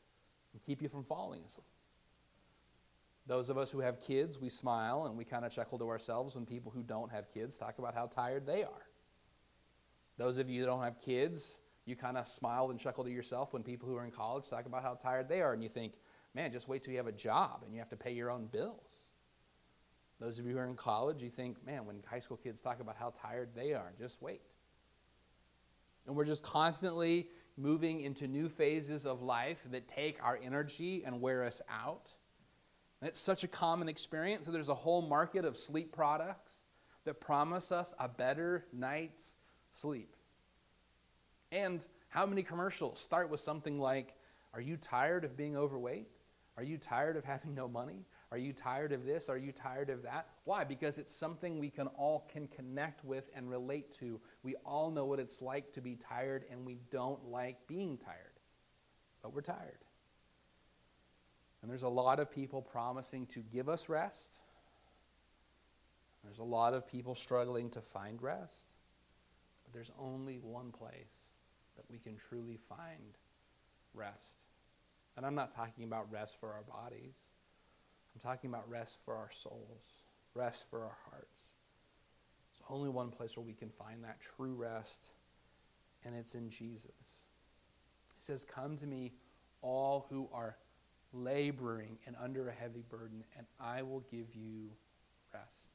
and 0.53 0.63
keep 0.63 0.83
you 0.83 0.89
from 0.89 1.05
falling 1.05 1.43
asleep. 1.45 1.67
Those 3.27 3.51
of 3.51 3.59
us 3.59 3.71
who 3.71 3.81
have 3.81 4.01
kids, 4.01 4.41
we 4.41 4.49
smile 4.49 5.05
and 5.07 5.17
we 5.17 5.25
kind 5.25 5.45
of 5.45 5.53
chuckle 5.53 5.79
to 5.79 5.89
ourselves 5.89 6.35
when 6.35 6.47
people 6.47 6.73
who 6.73 6.83
don't 6.83 7.13
have 7.13 7.33
kids 7.33 7.59
talk 7.59 7.79
about 7.79 7.95
how 7.95 8.07
tired 8.07 8.47
they 8.47 8.65
are. 8.65 8.87
Those 10.19 10.39
of 10.39 10.49
you 10.51 10.63
that 10.63 10.67
don't 10.67 10.83
have 10.83 10.99
kids, 10.99 11.61
you 11.87 11.97
kind 11.97 12.17
of 12.17 12.27
smile 12.27 12.71
and 12.71 12.79
chuckle 12.79 13.05
to 13.05 13.11
yourself 13.11 13.53
when 13.53 13.63
people 13.63 13.89
who 13.89 13.97
are 13.97 14.05
in 14.05 14.11
college 14.11 14.49
talk 14.51 14.67
about 14.67 14.83
how 14.83 14.95
tired 14.95 15.29
they 15.29 15.43
are, 15.43 15.53
and 15.53 15.63
you 15.63 15.69
think, 15.69 15.95
man, 16.35 16.53
just 16.53 16.69
wait 16.69 16.83
till 16.83 16.93
you 16.93 16.99
have 16.99 17.07
a 17.07 17.13
job 17.13 17.63
and 17.65 17.73
you 17.73 17.79
have 17.79 17.89
to 17.91 17.97
pay 17.97 18.13
your 18.13 18.31
own 18.31 18.47
bills. 18.47 19.13
Those 20.19 20.39
of 20.39 20.47
you 20.47 20.53
who 20.53 20.59
are 20.59 20.67
in 20.67 20.77
college, 20.77 21.23
you 21.23 21.31
think, 21.31 21.65
man, 21.65 21.87
when 21.87 22.03
high 22.09 22.19
school 22.19 22.37
kids 22.37 22.61
talk 22.61 22.81
about 22.81 22.97
how 22.97 23.13
tired 23.15 23.55
they 23.55 23.73
are, 23.73 23.93
just 23.99 24.21
wait. 24.21 24.55
And 26.11 26.17
we're 26.17 26.25
just 26.25 26.43
constantly 26.43 27.29
moving 27.57 28.01
into 28.01 28.27
new 28.27 28.49
phases 28.49 29.07
of 29.07 29.23
life 29.23 29.69
that 29.71 29.87
take 29.87 30.21
our 30.25 30.37
energy 30.43 31.05
and 31.07 31.21
wear 31.21 31.45
us 31.45 31.63
out. 31.71 32.11
It's 33.01 33.21
such 33.21 33.45
a 33.45 33.47
common 33.47 33.89
experience. 33.89 34.47
So 34.47 34.51
there's 34.51 34.71
a 34.71 34.75
whole 34.75 35.03
market 35.03 35.45
of 35.45 35.57
sleep 35.57 35.93
products 35.93 36.67
that 37.05 37.21
promise 37.21 37.71
us 37.71 37.95
a 38.01 38.09
better 38.09 38.67
night's 38.73 39.37
sleep. 39.71 40.17
And 41.53 41.87
how 42.09 42.27
many 42.27 42.43
commercials 42.43 42.99
start 42.99 43.31
with 43.31 43.39
something 43.39 43.79
like, 43.79 44.17
Are 44.53 44.61
you 44.61 44.77
tired 44.77 45.23
of 45.23 45.37
being 45.37 45.57
overweight? 45.57 46.09
Are 46.57 46.65
you 46.65 46.77
tired 46.77 47.17
of 47.17 47.25
having 47.25 47.55
no 47.55 47.69
money? 47.69 48.05
Are 48.33 48.39
you 48.39 48.53
tired 48.53 48.93
of 48.93 49.05
this? 49.05 49.29
Are 49.29 49.39
you 49.39 49.51
tired 49.51 49.91
of 49.91 50.03
that? 50.03 50.29
Why? 50.45 50.63
Because 50.63 50.99
it's 50.99 51.13
something 51.13 51.59
we 51.59 51.69
can 51.69 51.89
all 51.89 52.29
can 52.33 52.47
connect 52.47 53.05
with 53.05 53.29
and 53.35 53.51
relate 53.51 53.91
to. 53.99 54.21
We 54.45 54.55
all 54.65 54.91
know 54.91 55.05
what 55.05 55.19
it's 55.19 55.43
like 55.43 55.73
to 55.73 55.81
be 55.81 55.97
tired 55.97 56.45
and 56.51 56.65
we 56.65 56.79
don't 56.91 57.25
like 57.27 57.67
being 57.67 57.99
tired. 57.99 58.17
But 59.21 59.35
we're 59.35 59.41
tired. 59.41 59.79
And 61.61 61.71
there's 61.71 61.83
a 61.83 61.89
lot 61.89 62.21
of 62.21 62.31
people 62.31 62.63
promising 62.63 63.27
to 63.27 63.41
give 63.41 63.69
us 63.69 63.89
rest. 63.89 64.43
There's 66.23 66.39
a 66.39 66.45
lot 66.45 66.73
of 66.73 66.89
people 66.89 67.17
struggling 67.17 67.69
to 67.71 67.81
find 67.81 68.23
rest. 68.23 68.77
But 69.65 69.75
there's 69.75 69.91
only 69.99 70.37
one 70.37 70.71
place 70.71 71.33
that 71.77 71.85
we 71.91 71.99
can 71.99 72.17
truly 72.17 72.57
find 72.57 73.19
rest. 73.93 74.47
And 75.17 75.27
I'm 75.27 75.35
not 75.35 75.51
talking 75.51 75.85
about 75.85 76.11
rest 76.13 76.39
for 76.39 76.53
our 76.53 76.63
bodies. 76.63 77.31
I'm 78.15 78.21
talking 78.21 78.51
about 78.51 78.69
rest 78.69 79.05
for 79.05 79.15
our 79.15 79.31
souls, 79.31 80.03
rest 80.35 80.69
for 80.71 80.81
our 80.83 80.97
hearts. 81.11 81.57
There's 82.53 82.71
only 82.71 82.89
one 82.89 83.11
place 83.11 83.37
where 83.37 83.47
we 83.47 83.55
can 83.55 83.71
find 83.71 84.05
that 84.05 84.21
true 84.21 84.55
rest, 84.55 85.13
and 86.05 86.15
it's 86.15 86.35
in 86.35 86.51
Jesus. 86.51 87.27
He 88.17 88.23
says, 88.23 88.45
Come 88.45 88.77
to 88.77 88.87
me, 88.87 89.13
all 89.63 90.07
who 90.11 90.29
are 90.33 90.57
laboring 91.13 91.99
and 92.07 92.17
under 92.23 92.49
a 92.49 92.53
heavy 92.53 92.83
burden, 92.89 93.25
and 93.37 93.47
I 93.61 93.83
will 93.83 94.05
give 94.11 94.35
you 94.35 94.71
rest. 95.33 95.71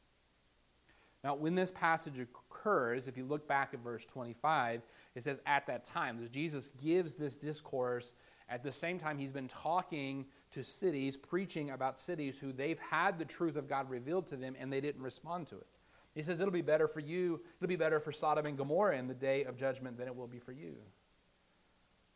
Now, 1.23 1.33
when 1.33 1.55
this 1.55 1.71
passage 1.71 2.19
occurs, 2.19 3.07
if 3.07 3.17
you 3.17 3.25
look 3.25 3.47
back 3.47 3.73
at 3.73 3.79
verse 3.79 4.05
25, 4.05 4.81
it 5.15 5.23
says, 5.23 5.41
At 5.45 5.65
that 5.67 5.83
time, 5.83 6.19
Jesus 6.31 6.71
gives 6.71 7.15
this 7.15 7.35
discourse 7.35 8.13
at 8.47 8.63
the 8.63 8.71
same 8.71 8.97
time 8.97 9.17
he's 9.17 9.31
been 9.31 9.47
talking 9.47 10.25
to 10.51 10.63
cities, 10.63 11.17
preaching 11.17 11.71
about 11.71 11.97
cities 11.97 12.39
who 12.39 12.51
they've 12.51 12.79
had 12.79 13.17
the 13.19 13.25
truth 13.25 13.55
of 13.55 13.67
God 13.67 13.89
revealed 13.89 14.27
to 14.27 14.37
them 14.37 14.55
and 14.59 14.71
they 14.71 14.81
didn't 14.81 15.01
respond 15.01 15.47
to 15.47 15.57
it. 15.57 15.67
He 16.13 16.21
says, 16.21 16.39
It'll 16.39 16.53
be 16.53 16.61
better 16.61 16.87
for 16.87 17.01
you, 17.01 17.41
it'll 17.57 17.69
be 17.69 17.75
better 17.75 17.99
for 17.99 18.11
Sodom 18.11 18.45
and 18.45 18.57
Gomorrah 18.57 18.97
in 18.97 19.07
the 19.07 19.13
day 19.13 19.43
of 19.43 19.57
judgment 19.57 19.97
than 19.97 20.07
it 20.07 20.15
will 20.15 20.27
be 20.27 20.39
for 20.39 20.53
you. 20.53 20.77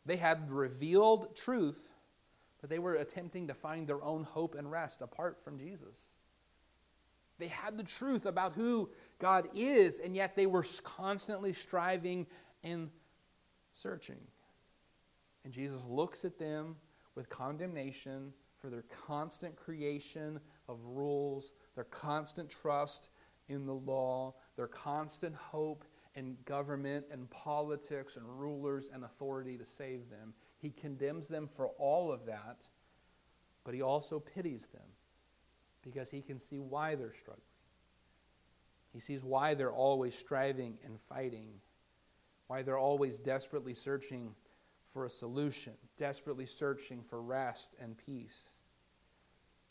They 0.05 0.17
had 0.17 0.49
revealed 0.49 1.35
truth, 1.35 1.93
but 2.61 2.69
they 2.69 2.79
were 2.79 2.95
attempting 2.95 3.47
to 3.47 3.53
find 3.53 3.85
their 3.85 4.01
own 4.01 4.23
hope 4.23 4.55
and 4.55 4.71
rest 4.71 5.01
apart 5.01 5.41
from 5.41 5.57
Jesus. 5.57 6.15
They 7.37 7.47
had 7.47 7.77
the 7.77 7.83
truth 7.83 8.25
about 8.25 8.53
who 8.53 8.89
God 9.17 9.47
is, 9.53 9.99
and 9.99 10.15
yet 10.15 10.35
they 10.35 10.45
were 10.45 10.65
constantly 10.83 11.53
striving 11.53 12.27
and 12.63 12.89
searching. 13.73 14.19
And 15.43 15.53
Jesus 15.53 15.83
looks 15.85 16.25
at 16.25 16.37
them 16.37 16.75
with 17.15 17.29
condemnation 17.29 18.33
for 18.55 18.69
their 18.69 18.83
constant 18.83 19.55
creation 19.55 20.39
of 20.67 20.85
rules, 20.85 21.53
their 21.75 21.85
constant 21.85 22.49
trust 22.49 23.09
in 23.47 23.65
the 23.65 23.73
law, 23.73 24.35
their 24.55 24.67
constant 24.67 25.35
hope 25.35 25.85
in 26.15 26.37
government 26.45 27.05
and 27.11 27.29
politics 27.29 28.17
and 28.17 28.25
rulers 28.39 28.89
and 28.93 29.03
authority 29.03 29.57
to 29.57 29.65
save 29.65 30.09
them. 30.09 30.33
He 30.59 30.71
condemns 30.71 31.27
them 31.27 31.47
for 31.47 31.69
all 31.79 32.11
of 32.11 32.25
that, 32.25 32.67
but 33.63 33.73
he 33.73 33.81
also 33.81 34.19
pities 34.19 34.67
them 34.67 34.87
because 35.81 36.11
he 36.11 36.21
can 36.21 36.37
see 36.37 36.59
why 36.59 36.95
they're 36.95 37.11
struggling. 37.11 37.43
He 38.91 38.99
sees 38.99 39.23
why 39.23 39.53
they're 39.53 39.71
always 39.71 40.15
striving 40.15 40.77
and 40.83 40.99
fighting, 40.99 41.61
why 42.47 42.63
they're 42.63 42.77
always 42.77 43.19
desperately 43.19 43.73
searching 43.73 44.35
for 44.89 45.05
a 45.05 45.09
solution, 45.09 45.73
desperately 45.97 46.45
searching 46.45 47.03
for 47.03 47.21
rest 47.21 47.75
and 47.79 47.95
peace. 47.97 48.61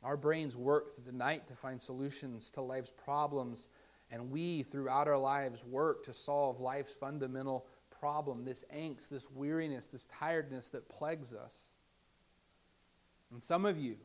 Our 0.04 0.16
brains 0.16 0.56
work 0.56 0.92
through 0.92 1.10
the 1.10 1.18
night 1.18 1.48
to 1.48 1.54
find 1.54 1.80
solutions 1.80 2.52
to 2.52 2.62
life's 2.62 2.92
problems, 2.92 3.68
and 4.12 4.30
we, 4.30 4.62
throughout 4.62 5.08
our 5.08 5.18
lives, 5.18 5.64
work 5.64 6.04
to 6.04 6.12
solve 6.12 6.60
life's 6.60 6.94
fundamental 6.94 7.66
problem 8.00 8.44
this 8.44 8.64
angst, 8.72 9.08
this 9.08 9.28
weariness, 9.32 9.88
this 9.88 10.04
tiredness 10.04 10.68
that 10.70 10.88
plagues 10.88 11.34
us. 11.34 11.74
And 13.32 13.42
some 13.42 13.66
of 13.66 13.76
you, 13.76 13.96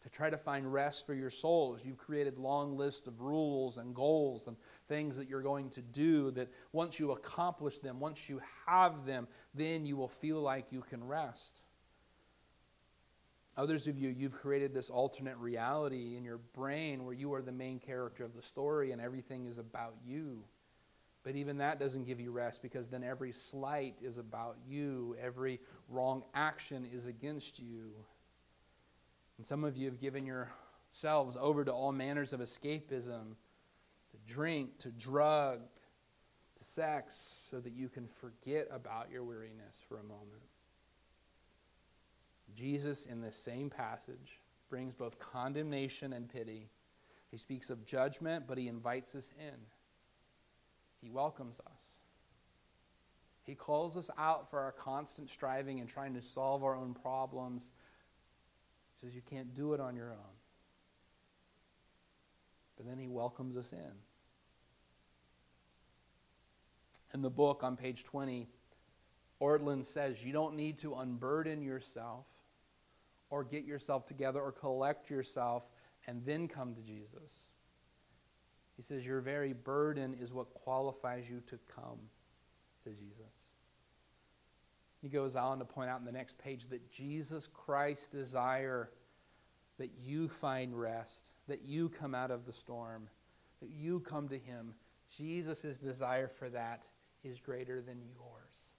to 0.00 0.10
try 0.10 0.30
to 0.30 0.36
find 0.36 0.72
rest 0.72 1.06
for 1.06 1.14
your 1.14 1.30
souls. 1.30 1.84
You've 1.84 1.98
created 1.98 2.38
long 2.38 2.76
lists 2.76 3.06
of 3.06 3.20
rules 3.20 3.76
and 3.76 3.94
goals 3.94 4.46
and 4.46 4.56
things 4.86 5.16
that 5.16 5.28
you're 5.28 5.42
going 5.42 5.68
to 5.70 5.82
do 5.82 6.30
that 6.32 6.48
once 6.72 6.98
you 6.98 7.12
accomplish 7.12 7.78
them, 7.78 8.00
once 8.00 8.28
you 8.28 8.40
have 8.66 9.04
them, 9.04 9.28
then 9.54 9.84
you 9.84 9.96
will 9.96 10.08
feel 10.08 10.40
like 10.40 10.72
you 10.72 10.80
can 10.80 11.06
rest. 11.06 11.64
Others 13.56 13.88
of 13.88 13.98
you, 13.98 14.08
you've 14.08 14.34
created 14.34 14.72
this 14.72 14.88
alternate 14.88 15.36
reality 15.36 16.16
in 16.16 16.24
your 16.24 16.38
brain 16.54 17.04
where 17.04 17.12
you 17.12 17.34
are 17.34 17.42
the 17.42 17.52
main 17.52 17.78
character 17.78 18.24
of 18.24 18.34
the 18.34 18.42
story 18.42 18.92
and 18.92 19.02
everything 19.02 19.46
is 19.46 19.58
about 19.58 19.94
you. 20.02 20.44
But 21.22 21.36
even 21.36 21.58
that 21.58 21.78
doesn't 21.78 22.06
give 22.06 22.20
you 22.20 22.32
rest 22.32 22.62
because 22.62 22.88
then 22.88 23.04
every 23.04 23.32
slight 23.32 24.00
is 24.02 24.16
about 24.16 24.56
you, 24.66 25.14
every 25.20 25.60
wrong 25.88 26.24
action 26.32 26.86
is 26.90 27.06
against 27.06 27.60
you. 27.60 27.92
And 29.40 29.46
some 29.46 29.64
of 29.64 29.78
you 29.78 29.86
have 29.86 29.98
given 29.98 30.26
yourselves 30.26 31.38
over 31.40 31.64
to 31.64 31.72
all 31.72 31.92
manners 31.92 32.34
of 32.34 32.40
escapism 32.40 33.36
to 34.10 34.16
drink, 34.30 34.78
to 34.80 34.90
drug, 34.90 35.60
to 36.56 36.62
sex, 36.62 37.14
so 37.14 37.58
that 37.58 37.72
you 37.72 37.88
can 37.88 38.06
forget 38.06 38.66
about 38.70 39.10
your 39.10 39.24
weariness 39.24 39.86
for 39.88 39.98
a 39.98 40.02
moment. 40.02 40.42
Jesus, 42.54 43.06
in 43.06 43.22
this 43.22 43.34
same 43.34 43.70
passage, 43.70 44.42
brings 44.68 44.94
both 44.94 45.18
condemnation 45.18 46.12
and 46.12 46.28
pity. 46.28 46.68
He 47.30 47.38
speaks 47.38 47.70
of 47.70 47.86
judgment, 47.86 48.44
but 48.46 48.58
he 48.58 48.68
invites 48.68 49.16
us 49.16 49.32
in. 49.40 49.56
He 51.00 51.08
welcomes 51.08 51.62
us. 51.72 52.00
He 53.46 53.54
calls 53.54 53.96
us 53.96 54.10
out 54.18 54.50
for 54.50 54.60
our 54.60 54.72
constant 54.72 55.30
striving 55.30 55.80
and 55.80 55.88
trying 55.88 56.12
to 56.12 56.20
solve 56.20 56.62
our 56.62 56.76
own 56.76 56.92
problems 56.92 57.72
says 59.00 59.14
you 59.14 59.22
can't 59.22 59.54
do 59.54 59.72
it 59.72 59.80
on 59.80 59.96
your 59.96 60.10
own. 60.10 60.36
But 62.76 62.86
then 62.86 62.98
he 62.98 63.08
welcomes 63.08 63.56
us 63.56 63.72
in. 63.72 63.92
In 67.14 67.22
the 67.22 67.30
book 67.30 67.64
on 67.64 67.76
page 67.76 68.04
20, 68.04 68.46
Ortlund 69.40 69.84
says 69.84 70.24
you 70.24 70.32
don't 70.32 70.54
need 70.54 70.78
to 70.78 70.94
unburden 70.94 71.62
yourself 71.62 72.28
or 73.30 73.42
get 73.42 73.64
yourself 73.64 74.04
together 74.04 74.40
or 74.40 74.52
collect 74.52 75.08
yourself 75.08 75.70
and 76.06 76.24
then 76.26 76.46
come 76.46 76.74
to 76.74 76.84
Jesus. 76.84 77.50
He 78.76 78.82
says 78.82 79.06
your 79.06 79.20
very 79.20 79.54
burden 79.54 80.14
is 80.14 80.34
what 80.34 80.52
qualifies 80.52 81.30
you 81.30 81.40
to 81.46 81.58
come 81.68 81.98
to 82.82 82.90
Jesus. 82.90 83.49
He 85.02 85.08
goes 85.08 85.36
on 85.36 85.58
to 85.58 85.64
point 85.64 85.88
out 85.88 86.00
in 86.00 86.06
the 86.06 86.12
next 86.12 86.38
page 86.38 86.68
that 86.68 86.90
Jesus 86.90 87.46
Christ's 87.46 88.08
desire 88.08 88.90
that 89.78 89.90
you 89.98 90.28
find 90.28 90.78
rest, 90.78 91.34
that 91.48 91.62
you 91.64 91.88
come 91.88 92.14
out 92.14 92.30
of 92.30 92.44
the 92.44 92.52
storm, 92.52 93.08
that 93.60 93.70
you 93.70 94.00
come 94.00 94.28
to 94.28 94.36
Him. 94.36 94.74
Jesus' 95.16 95.78
desire 95.78 96.28
for 96.28 96.50
that 96.50 96.86
is 97.24 97.40
greater 97.40 97.80
than 97.80 97.98
yours. 98.14 98.76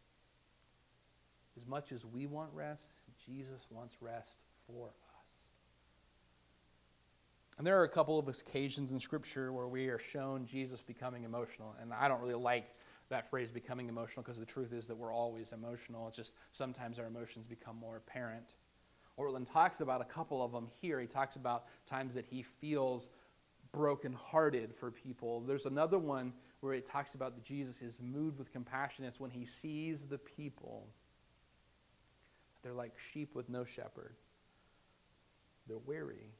As 1.58 1.66
much 1.68 1.92
as 1.92 2.06
we 2.06 2.28
want 2.28 2.52
rest, 2.54 3.00
Jesus 3.26 3.68
wants 3.72 3.98
rest 4.00 4.46
for 4.68 4.94
us. 5.22 5.50
And 7.58 7.66
there 7.66 7.80
are 7.80 7.84
a 7.84 7.90
couple 7.90 8.18
of 8.18 8.28
occasions 8.28 8.92
in 8.92 9.00
Scripture 9.00 9.52
where 9.52 9.68
we 9.68 9.90
are 9.90 10.00
shown 10.00 10.46
Jesus 10.46 10.82
becoming 10.82 11.24
emotional. 11.24 11.76
And 11.82 11.94
I 11.94 12.08
don't 12.08 12.22
really 12.22 12.36
like 12.36 12.68
that 13.12 13.30
phrase 13.30 13.52
becoming 13.52 13.88
emotional 13.88 14.24
because 14.24 14.40
the 14.40 14.46
truth 14.46 14.74
is 14.74 14.88
that 14.88 14.96
we're 14.96 15.14
always 15.14 15.52
emotional. 15.52 16.08
It's 16.08 16.18
just 16.18 16.36
sometimes 16.54 16.98
our 16.98 17.06
emotions 17.06 17.46
become 17.46 17.78
more 17.78 17.98
apparent. 17.98 18.56
Ortlund 19.20 19.52
talks 19.52 19.82
about 19.82 20.02
a 20.02 20.06
couple 20.06 20.42
of 20.42 20.52
them 20.52 20.68
here. 20.82 21.00
He 21.00 21.08
talks 21.08 21.36
about 21.36 21.66
times 21.86 22.16
that 22.16 22.26
he 22.26 22.42
feels 22.42 23.10
brokenhearted 23.72 24.74
for 24.74 24.92
people. 24.92 25.42
There's 25.42 25.66
another 25.66 26.00
one 26.00 26.34
where 26.62 26.74
it 26.74 26.86
talks 26.86 27.14
about 27.16 27.36
that 27.36 27.44
Jesus 27.44 27.82
is 27.82 28.00
moved 28.02 28.38
with 28.38 28.52
compassion. 28.52 29.06
It's 29.06 29.20
when 29.20 29.32
he 29.32 29.46
sees 29.46 30.06
the 30.06 30.18
people. 30.18 30.88
They're 32.62 32.74
like 32.74 32.98
sheep 32.98 33.36
with 33.36 33.50
no 33.50 33.66
shepherd. 33.66 34.16
They're 35.68 35.78
weary. 35.78 36.32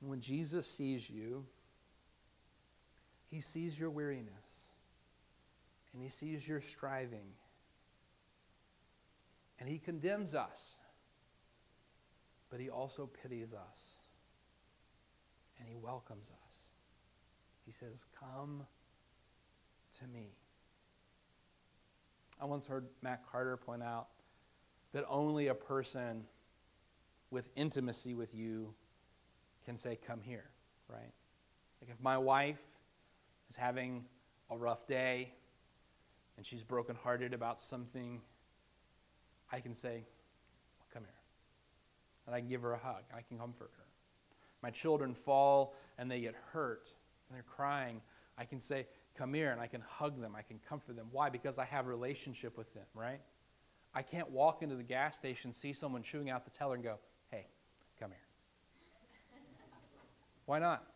When 0.00 0.20
Jesus 0.20 0.66
sees 0.66 1.10
you, 1.10 1.44
he 3.28 3.40
sees 3.40 3.78
your 3.78 3.90
weariness 3.90 4.70
and 5.92 6.02
he 6.02 6.08
sees 6.08 6.48
your 6.48 6.60
striving. 6.60 7.32
And 9.60 9.68
he 9.68 9.78
condemns 9.78 10.34
us, 10.34 10.76
but 12.50 12.60
he 12.60 12.70
also 12.70 13.06
pities 13.06 13.54
us 13.54 14.00
and 15.58 15.68
he 15.68 15.74
welcomes 15.74 16.32
us. 16.46 16.72
He 17.66 17.72
says, 17.72 18.06
Come 18.18 18.66
to 19.98 20.06
me. 20.06 20.28
I 22.40 22.44
once 22.44 22.66
heard 22.66 22.86
Matt 23.02 23.24
Carter 23.26 23.56
point 23.56 23.82
out 23.82 24.06
that 24.92 25.04
only 25.08 25.48
a 25.48 25.54
person 25.54 26.24
with 27.30 27.50
intimacy 27.56 28.14
with 28.14 28.34
you 28.34 28.74
can 29.66 29.76
say, 29.76 29.98
Come 30.06 30.20
here, 30.22 30.50
right? 30.88 31.12
Like 31.82 31.90
if 31.90 32.00
my 32.00 32.16
wife 32.16 32.78
is 33.48 33.56
having 33.56 34.04
a 34.50 34.56
rough 34.56 34.86
day 34.86 35.34
and 36.36 36.46
she's 36.46 36.64
brokenhearted 36.64 37.34
about 37.34 37.60
something, 37.60 38.20
I 39.52 39.60
can 39.60 39.74
say, 39.74 40.04
well, 40.78 40.86
Come 40.92 41.02
here. 41.02 41.12
And 42.26 42.34
I 42.34 42.40
can 42.40 42.48
give 42.48 42.62
her 42.62 42.72
a 42.72 42.78
hug. 42.78 43.02
I 43.16 43.22
can 43.22 43.38
comfort 43.38 43.70
her. 43.76 43.84
My 44.62 44.70
children 44.70 45.14
fall 45.14 45.74
and 45.98 46.10
they 46.10 46.20
get 46.20 46.34
hurt 46.52 46.88
and 47.28 47.36
they're 47.36 47.42
crying. 47.42 48.00
I 48.38 48.44
can 48.44 48.60
say, 48.60 48.86
Come 49.16 49.34
here, 49.34 49.50
and 49.50 49.60
I 49.60 49.66
can 49.66 49.80
hug 49.80 50.20
them. 50.20 50.36
I 50.36 50.42
can 50.42 50.60
comfort 50.60 50.94
them. 50.94 51.08
Why? 51.10 51.28
Because 51.28 51.58
I 51.58 51.64
have 51.64 51.88
relationship 51.88 52.56
with 52.56 52.72
them, 52.72 52.86
right? 52.94 53.20
I 53.92 54.02
can't 54.02 54.30
walk 54.30 54.62
into 54.62 54.76
the 54.76 54.84
gas 54.84 55.16
station, 55.16 55.50
see 55.50 55.72
someone 55.72 56.02
chewing 56.02 56.30
out 56.30 56.44
the 56.44 56.50
teller, 56.50 56.76
and 56.76 56.84
go, 56.84 57.00
Hey, 57.30 57.46
come 57.98 58.10
here. 58.10 59.40
Why 60.46 60.60
not? 60.60 60.86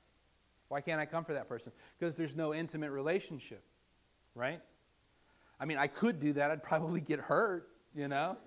Why 0.73 0.81
can't 0.81 0.99
I 0.99 1.05
come 1.05 1.23
for 1.23 1.35
that 1.35 1.51
person? 1.51 1.71
Because 1.99 2.17
there's 2.17 2.35
no 2.35 2.55
intimate 2.55 2.93
relationship, 2.93 3.63
right? 4.35 4.59
I 5.61 5.67
mean, 5.67 5.77
I 5.77 5.87
could 5.87 6.19
do 6.19 6.33
that. 6.33 6.51
I'd 6.51 6.63
probably 6.63 7.03
get 7.03 7.21
hurt, 7.21 7.69
you 7.95 8.09
know? 8.09 8.39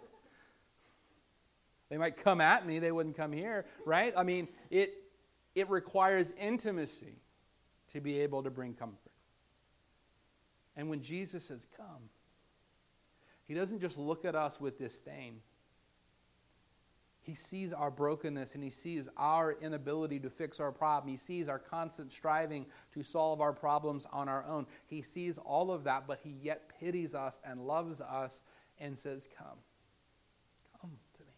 They 1.89 1.99
might 1.99 2.17
come 2.17 2.41
at 2.41 2.65
me, 2.65 2.79
they 2.79 2.91
wouldn't 2.91 3.15
come 3.15 3.31
here, 3.31 3.67
right? 3.85 4.11
I 4.17 4.23
mean, 4.23 4.47
it, 4.71 4.89
it 5.53 5.69
requires 5.69 6.31
intimacy 6.31 7.19
to 7.89 8.01
be 8.01 8.21
able 8.21 8.41
to 8.41 8.49
bring 8.49 8.73
comfort. 8.73 9.11
And 10.75 10.89
when 10.89 11.01
Jesus 11.01 11.45
says, 11.45 11.67
Come, 11.77 12.09
he 13.47 13.53
doesn't 13.53 13.81
just 13.81 13.99
look 13.99 14.25
at 14.25 14.33
us 14.33 14.59
with 14.59 14.79
disdain. 14.79 15.41
He 17.25 17.33
sees 17.33 17.73
our 17.73 17.89
brokenness 17.89 18.53
and 18.53 18.63
he 18.63 18.69
sees 18.69 19.09
our 19.17 19.53
inability 19.53 20.19
to 20.19 20.29
fix 20.29 20.59
our 20.59 20.71
problem. 20.71 21.09
He 21.09 21.17
sees 21.17 21.49
our 21.49 21.57
constant 21.57 22.11
striving 22.11 22.67
to 22.91 23.03
solve 23.03 23.41
our 23.41 23.51
problems 23.51 24.05
on 24.13 24.29
our 24.29 24.45
own. 24.45 24.67
He 24.85 25.01
sees 25.01 25.39
all 25.39 25.71
of 25.71 25.85
that, 25.85 26.05
but 26.07 26.19
he 26.23 26.29
yet 26.29 26.71
pities 26.79 27.15
us 27.15 27.41
and 27.43 27.59
loves 27.65 27.99
us 27.99 28.43
and 28.79 28.95
says, 28.95 29.27
Come. 29.39 29.57
Come 30.79 30.91
to 31.15 31.23
me. 31.23 31.29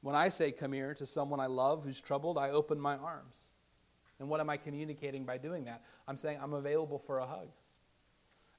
When 0.00 0.16
I 0.16 0.30
say 0.30 0.50
come 0.50 0.72
here 0.72 0.94
to 0.94 1.06
someone 1.06 1.38
I 1.38 1.46
love 1.46 1.84
who's 1.84 2.00
troubled, 2.00 2.38
I 2.38 2.50
open 2.50 2.80
my 2.80 2.96
arms. 2.96 3.50
And 4.18 4.28
what 4.28 4.40
am 4.40 4.50
I 4.50 4.56
communicating 4.56 5.24
by 5.24 5.38
doing 5.38 5.66
that? 5.66 5.84
I'm 6.08 6.16
saying 6.16 6.40
I'm 6.42 6.54
available 6.54 6.98
for 6.98 7.18
a 7.18 7.26
hug. 7.26 7.50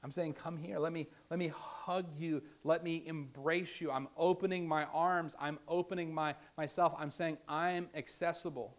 I'm 0.03 0.11
saying, 0.11 0.33
come 0.33 0.57
here. 0.57 0.79
Let 0.79 0.91
me, 0.91 1.07
let 1.29 1.39
me 1.39 1.49
hug 1.55 2.07
you. 2.17 2.43
Let 2.63 2.83
me 2.83 3.03
embrace 3.05 3.79
you. 3.79 3.89
I'm 3.89 4.09
opening 4.17 4.67
my 4.67 4.83
arms. 4.85 5.35
I'm 5.39 5.59
opening 5.67 6.13
my, 6.13 6.35
myself. 6.57 6.93
I'm 6.99 7.09
saying, 7.09 7.37
I 7.47 7.71
am 7.71 7.87
accessible. 7.95 8.75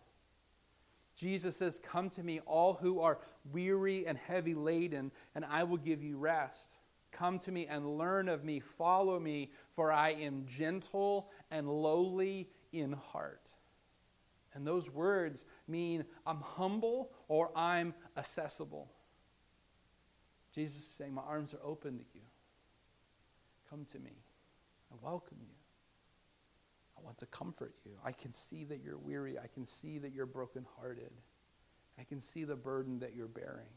Jesus 1.17 1.57
says, 1.57 1.79
Come 1.79 2.11
to 2.11 2.23
me, 2.23 2.41
all 2.41 2.75
who 2.75 3.01
are 3.01 3.19
weary 3.53 4.05
and 4.07 4.19
heavy 4.19 4.55
laden, 4.55 5.13
and 5.35 5.45
I 5.45 5.65
will 5.65 5.79
give 5.79 6.03
you 6.03 6.19
rest. 6.19 6.81
Come 7.11 7.39
to 7.41 7.53
me 7.53 7.67
and 7.67 7.97
learn 7.97 8.29
of 8.29 8.45
me. 8.45 8.61
Follow 8.61 9.19
me, 9.19 9.53
for 9.71 9.93
I 9.93 10.11
am 10.11 10.45
gentle 10.47 11.31
and 11.51 11.69
lowly 11.69 12.49
in 12.73 12.93
heart. 12.93 13.53
And 14.53 14.67
those 14.67 14.91
words 14.91 15.47
mean 15.67 16.05
I'm 16.27 16.41
humble 16.41 17.11
or 17.29 17.51
I'm 17.57 17.95
accessible. 18.17 18.91
Jesus 20.55 20.77
is 20.77 20.91
saying, 20.91 21.15
My 21.15 21.23
arms 21.23 21.53
are 21.55 21.61
open 21.65 21.99
to 21.99 22.05
you. 22.15 22.21
Come 23.69 23.85
to 23.87 23.99
me. 23.99 24.13
I 24.93 24.97
welcome 25.03 25.39
you. 25.41 25.55
I 26.97 27.05
want 27.05 27.19
to 27.19 27.27
comfort 27.27 27.75
you. 27.85 27.93
I 28.05 28.13
can 28.13 28.33
see 28.33 28.65
that 28.65 28.81
you're 28.85 28.99
weary. 28.99 29.39
I 29.39 29.49
can 29.49 29.67
see 29.67 29.99
that 29.99 30.13
you're 30.13 30.27
brokenhearted. 30.27 31.11
I 31.99 32.05
can 32.05 32.21
see 32.21 32.45
the 32.45 32.57
burden 32.57 33.01
that 33.01 33.15
you're 33.17 33.27
bearing. 33.27 33.73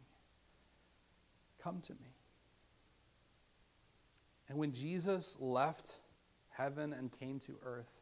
Come 1.61 1.81
to 1.81 1.93
me. 1.93 2.13
And 4.49 4.57
when 4.57 4.71
Jesus 4.71 5.37
left 5.39 6.01
heaven 6.49 6.93
and 6.93 7.11
came 7.11 7.39
to 7.41 7.55
earth 7.63 8.01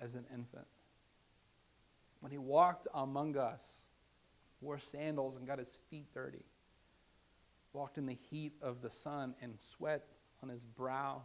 as 0.00 0.14
an 0.14 0.24
infant, 0.32 0.66
when 2.20 2.30
he 2.30 2.38
walked 2.38 2.86
among 2.94 3.36
us, 3.36 3.88
wore 4.60 4.78
sandals 4.78 5.36
and 5.36 5.46
got 5.46 5.58
his 5.58 5.76
feet 5.88 6.06
dirty, 6.14 6.44
walked 7.72 7.98
in 7.98 8.06
the 8.06 8.16
heat 8.30 8.52
of 8.62 8.80
the 8.80 8.90
sun 8.90 9.34
and 9.40 9.60
sweat 9.60 10.04
on 10.42 10.48
his 10.48 10.64
brow, 10.64 11.22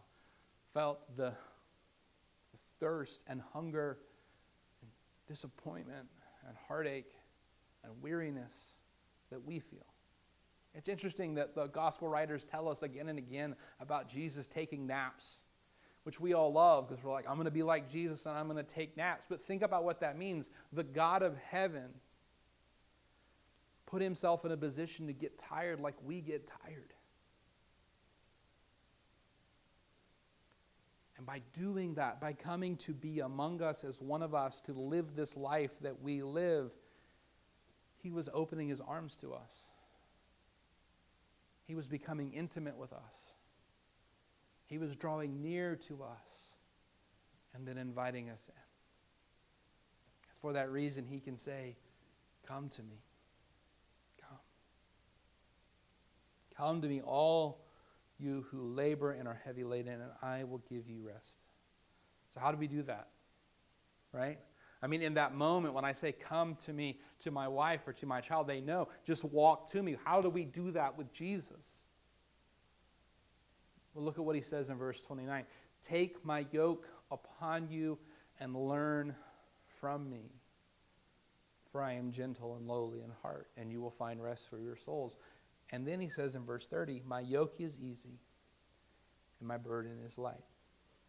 felt 0.74 1.16
the 1.16 1.34
thirst 2.80 3.26
and 3.30 3.42
hunger 3.54 3.98
and 4.82 4.92
disappointment 5.28 6.08
and 6.48 6.56
heartache 6.68 7.12
and 7.84 8.02
weariness 8.02 8.80
that 9.30 9.44
we 9.46 9.60
feel. 9.60 9.86
It's 10.74 10.90
interesting 10.90 11.36
that 11.36 11.56
the 11.56 11.68
gospel 11.68 12.08
writers 12.08 12.46
tell 12.46 12.70
us 12.70 12.84
again 12.84 13.10
and 13.10 13.18
again 13.18 13.56
about 13.80 14.08
Jesus 14.08 14.48
taking 14.48 14.86
naps, 14.86 15.44
which 16.04 16.22
we 16.22 16.34
all 16.34 16.54
love 16.54 16.88
because 16.88 17.04
we're 17.04 17.12
like, 17.12 17.28
I'm 17.28 17.36
going 17.36 17.46
to 17.46 17.52
be 17.52 17.64
like 17.64 17.90
Jesus 17.90 18.26
and 18.26 18.38
I'm 18.38 18.48
going 18.48 18.64
to 18.64 18.76
take 18.76 18.96
naps. 18.96 19.26
But 19.28 19.42
think 19.42 19.64
about 19.64 19.84
what 19.84 20.02
that 20.02 20.18
means. 20.18 20.52
The 20.72 20.84
God 20.84 21.24
of 21.24 21.38
heaven 21.38 21.90
put 23.88 24.02
himself 24.02 24.46
in 24.46 24.52
a 24.52 24.58
position 24.58 25.08
to 25.08 25.14
get 25.14 25.40
tired 25.40 25.80
like 25.80 25.96
we 26.04 26.22
get 26.22 26.46
tired. 26.46 26.94
And 31.18 31.26
by 31.26 31.42
doing 31.54 31.96
that, 31.96 32.22
by 32.22 32.34
coming 32.34 32.76
to 32.78 32.94
be 32.94 33.22
among 33.22 33.64
us 33.64 33.84
as 33.84 34.00
one 34.00 34.22
of 34.22 34.36
us, 34.36 34.62
to 34.62 34.74
live 34.74 35.16
this 35.16 35.36
life 35.36 35.80
that 35.80 36.00
we 36.02 36.22
live, 36.22 36.76
he 38.04 38.12
was 38.12 38.30
opening 38.34 38.70
his 38.70 38.82
arms 38.82 39.16
to 39.18 39.34
us. 39.34 39.70
He 41.66 41.74
was 41.74 41.90
becoming 41.90 42.34
intimate 42.34 42.78
with 42.78 42.94
us. 42.94 43.34
He 44.68 44.78
was 44.78 44.96
drawing 44.96 45.42
near 45.42 45.76
to 45.88 46.04
us 46.04 46.56
and 47.56 47.68
then 47.68 47.78
inviting 47.78 48.30
us 48.30 48.50
in. 48.50 48.62
It's 50.30 50.40
for 50.40 50.54
that 50.54 50.70
reason 50.70 51.06
he 51.06 51.20
can 51.20 51.38
say, 51.38 51.78
Come 52.46 52.70
to 52.70 52.84
me. 52.84 53.07
Come 56.58 56.82
to 56.82 56.88
me, 56.88 57.02
all 57.02 57.62
you 58.20 58.46
who 58.50 58.64
labor 58.64 59.12
and 59.12 59.28
are 59.28 59.40
heavy 59.46 59.64
laden, 59.64 60.02
and 60.02 60.12
I 60.22 60.44
will 60.44 60.64
give 60.70 60.90
you 60.90 61.08
rest. 61.08 61.46
So, 62.30 62.40
how 62.40 62.52
do 62.52 62.58
we 62.58 62.68
do 62.68 62.82
that? 62.84 63.10
Right? 64.12 64.40
I 64.82 64.88
mean, 64.88 65.02
in 65.02 65.16
that 65.16 65.34
moment 65.34 65.74
when 65.74 65.86
I 65.86 65.92
say, 65.92 66.12
Come 66.12 66.56
to 66.66 66.74
me, 66.74 67.00
to 67.20 67.32
my 67.32 67.48
wife 67.48 67.88
or 67.88 67.94
to 67.94 68.06
my 68.06 68.22
child, 68.22 68.48
they 68.48 68.62
know, 68.62 68.88
just 69.06 69.24
walk 69.24 69.68
to 69.72 69.84
me. 69.84 69.98
How 70.04 70.22
do 70.22 70.30
we 70.30 70.46
do 70.46 70.72
that 70.72 70.98
with 70.98 71.14
Jesus? 71.14 71.86
Well, 73.94 74.06
look 74.06 74.20
at 74.20 74.26
what 74.26 74.36
he 74.36 74.42
says 74.42 74.70
in 74.70 74.78
verse 74.78 75.06
29 75.06 75.46
Take 75.82 76.26
my 76.26 76.46
yoke 76.52 76.86
upon 77.12 77.70
you 77.70 78.00
and 78.40 78.56
learn 78.56 79.16
from 79.68 80.10
me. 80.10 80.32
For 81.72 81.82
I 81.82 81.94
am 81.94 82.12
gentle 82.12 82.56
and 82.56 82.68
lowly 82.68 83.02
in 83.02 83.12
heart, 83.22 83.48
and 83.58 83.72
you 83.72 83.82
will 83.82 83.92
find 83.92 84.24
rest 84.24 84.50
for 84.50 84.58
your 84.58 84.76
souls. 84.76 85.18
And 85.72 85.86
then 85.86 86.00
he 86.00 86.08
says 86.08 86.36
in 86.36 86.46
verse 86.46 86.68
30 86.68 87.04
My 87.06 87.20
yoke 87.20 87.56
is 87.60 87.80
easy, 87.80 88.20
and 89.40 89.48
my 89.48 89.58
burden 89.58 90.00
is 90.04 90.18
light. 90.18 90.44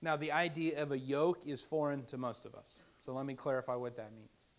Now, 0.00 0.16
the 0.16 0.32
idea 0.32 0.80
of 0.82 0.92
a 0.92 0.98
yoke 0.98 1.46
is 1.46 1.64
foreign 1.64 2.04
to 2.06 2.18
most 2.18 2.46
of 2.46 2.54
us. 2.54 2.82
So 2.98 3.12
let 3.12 3.26
me 3.26 3.34
clarify 3.34 3.74
what 3.74 3.96
that 3.96 4.12
means. 4.14 4.52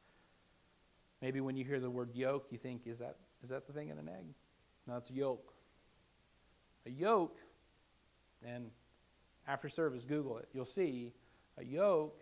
Maybe 1.21 1.39
when 1.39 1.55
you 1.55 1.63
hear 1.63 1.79
the 1.79 1.89
word 1.89 2.09
yoke, 2.13 2.47
you 2.49 2.57
think, 2.57 2.88
is 2.88 2.99
that, 2.99 3.15
is 3.41 3.49
that 3.49 3.67
the 3.67 3.73
thing 3.73 3.89
in 3.89 3.97
an 3.97 4.09
egg? 4.09 4.25
No, 4.88 4.97
it's 4.97 5.12
yoke. 5.12 5.53
A 6.85 6.89
yoke, 6.89 7.38
and 8.45 8.71
after 9.47 9.69
service, 9.69 10.05
Google 10.05 10.38
it. 10.38 10.49
You'll 10.53 10.65
see 10.65 11.13
a 11.57 11.63
yoke 11.63 12.19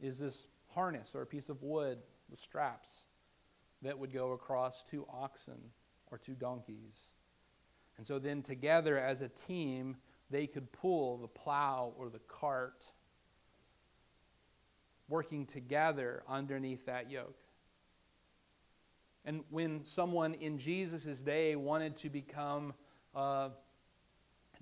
is 0.00 0.20
this 0.20 0.48
harness 0.74 1.14
or 1.14 1.22
a 1.22 1.26
piece 1.26 1.48
of 1.48 1.62
wood 1.62 1.98
with 2.30 2.38
straps 2.38 3.06
that 3.82 3.98
would 3.98 4.12
go 4.12 4.32
across 4.32 4.82
two 4.82 5.06
oxen 5.12 5.58
or 6.10 6.18
two 6.18 6.34
donkeys. 6.34 7.12
And 7.96 8.06
so 8.06 8.18
then, 8.18 8.42
together 8.42 8.98
as 8.98 9.22
a 9.22 9.28
team, 9.28 9.96
they 10.30 10.46
could 10.46 10.72
pull 10.72 11.16
the 11.18 11.28
plow 11.28 11.92
or 11.96 12.10
the 12.10 12.20
cart, 12.20 12.90
working 15.08 15.46
together 15.46 16.22
underneath 16.28 16.86
that 16.86 17.10
yoke. 17.10 17.38
And 19.24 19.42
when 19.50 19.84
someone 19.84 20.34
in 20.34 20.58
Jesus' 20.58 21.22
day 21.22 21.56
wanted 21.56 21.96
to 21.96 22.08
become 22.08 22.72
a 23.14 23.50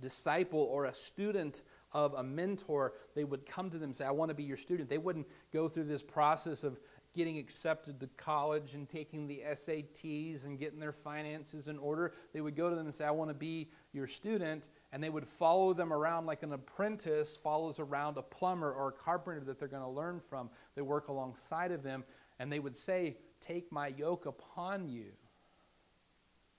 disciple 0.00 0.62
or 0.72 0.86
a 0.86 0.94
student 0.94 1.62
of 1.92 2.14
a 2.14 2.22
mentor, 2.22 2.94
they 3.14 3.24
would 3.24 3.46
come 3.46 3.70
to 3.70 3.78
them 3.78 3.90
and 3.90 3.96
say, 3.96 4.04
I 4.04 4.10
want 4.10 4.30
to 4.30 4.34
be 4.34 4.42
your 4.42 4.56
student. 4.56 4.88
They 4.88 4.98
wouldn't 4.98 5.26
go 5.52 5.68
through 5.68 5.84
this 5.84 6.02
process 6.02 6.64
of 6.64 6.78
getting 7.16 7.38
accepted 7.38 7.98
to 7.98 8.06
college 8.18 8.74
and 8.74 8.86
taking 8.86 9.26
the 9.26 9.42
SATs 9.52 10.46
and 10.46 10.58
getting 10.58 10.78
their 10.78 10.92
finances 10.92 11.66
in 11.66 11.78
order. 11.78 12.12
They 12.34 12.42
would 12.42 12.54
go 12.54 12.68
to 12.68 12.76
them 12.76 12.84
and 12.84 12.94
say, 12.94 13.06
I 13.06 13.10
want 13.10 13.30
to 13.30 13.34
be 13.34 13.70
your 13.92 14.06
student. 14.06 14.68
And 14.92 15.02
they 15.02 15.08
would 15.08 15.26
follow 15.26 15.72
them 15.72 15.92
around 15.92 16.26
like 16.26 16.42
an 16.42 16.52
apprentice 16.52 17.36
follows 17.36 17.80
around 17.80 18.18
a 18.18 18.22
plumber 18.22 18.70
or 18.70 18.88
a 18.88 18.92
carpenter 18.92 19.40
that 19.46 19.58
they're 19.58 19.66
going 19.66 19.82
to 19.82 19.88
learn 19.88 20.20
from. 20.20 20.50
They 20.74 20.82
work 20.82 21.08
alongside 21.08 21.72
of 21.72 21.82
them. 21.82 22.04
And 22.38 22.52
they 22.52 22.60
would 22.60 22.76
say, 22.76 23.16
Take 23.40 23.72
my 23.72 23.88
yoke 23.88 24.26
upon 24.26 24.88
you. 24.88 25.12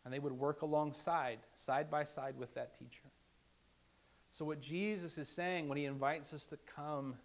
And 0.03 0.13
they 0.13 0.19
would 0.19 0.33
work 0.33 0.61
alongside, 0.61 1.39
side 1.53 1.89
by 1.89 2.03
side 2.03 2.35
with 2.37 2.53
that 2.55 2.73
teacher. 2.73 3.11
So, 4.31 4.45
what 4.45 4.61
Jesus 4.61 5.17
is 5.17 5.27
saying 5.27 5.67
when 5.67 5.77
he 5.77 5.85
invites 5.85 6.33
us 6.33 6.45
to 6.47 6.57
come 6.57 7.15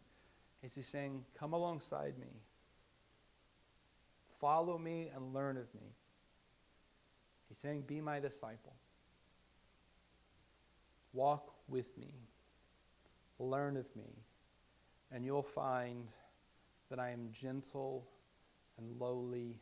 is 0.62 0.74
he's 0.74 0.88
saying, 0.88 1.24
Come 1.38 1.52
alongside 1.52 2.18
me. 2.18 2.28
Follow 4.42 4.76
me 4.76 5.08
and 5.14 5.32
learn 5.32 5.56
of 5.56 5.72
me. 5.72 5.94
He's 7.48 7.58
saying, 7.58 7.82
Be 7.82 8.00
my 8.00 8.18
disciple. 8.18 8.74
Walk 11.12 11.54
with 11.68 11.96
me. 11.96 12.12
Learn 13.38 13.76
of 13.76 13.86
me. 13.94 14.24
And 15.12 15.24
you'll 15.24 15.44
find 15.44 16.08
that 16.90 16.98
I 16.98 17.10
am 17.10 17.28
gentle 17.30 18.08
and 18.76 18.98
lowly 18.98 19.60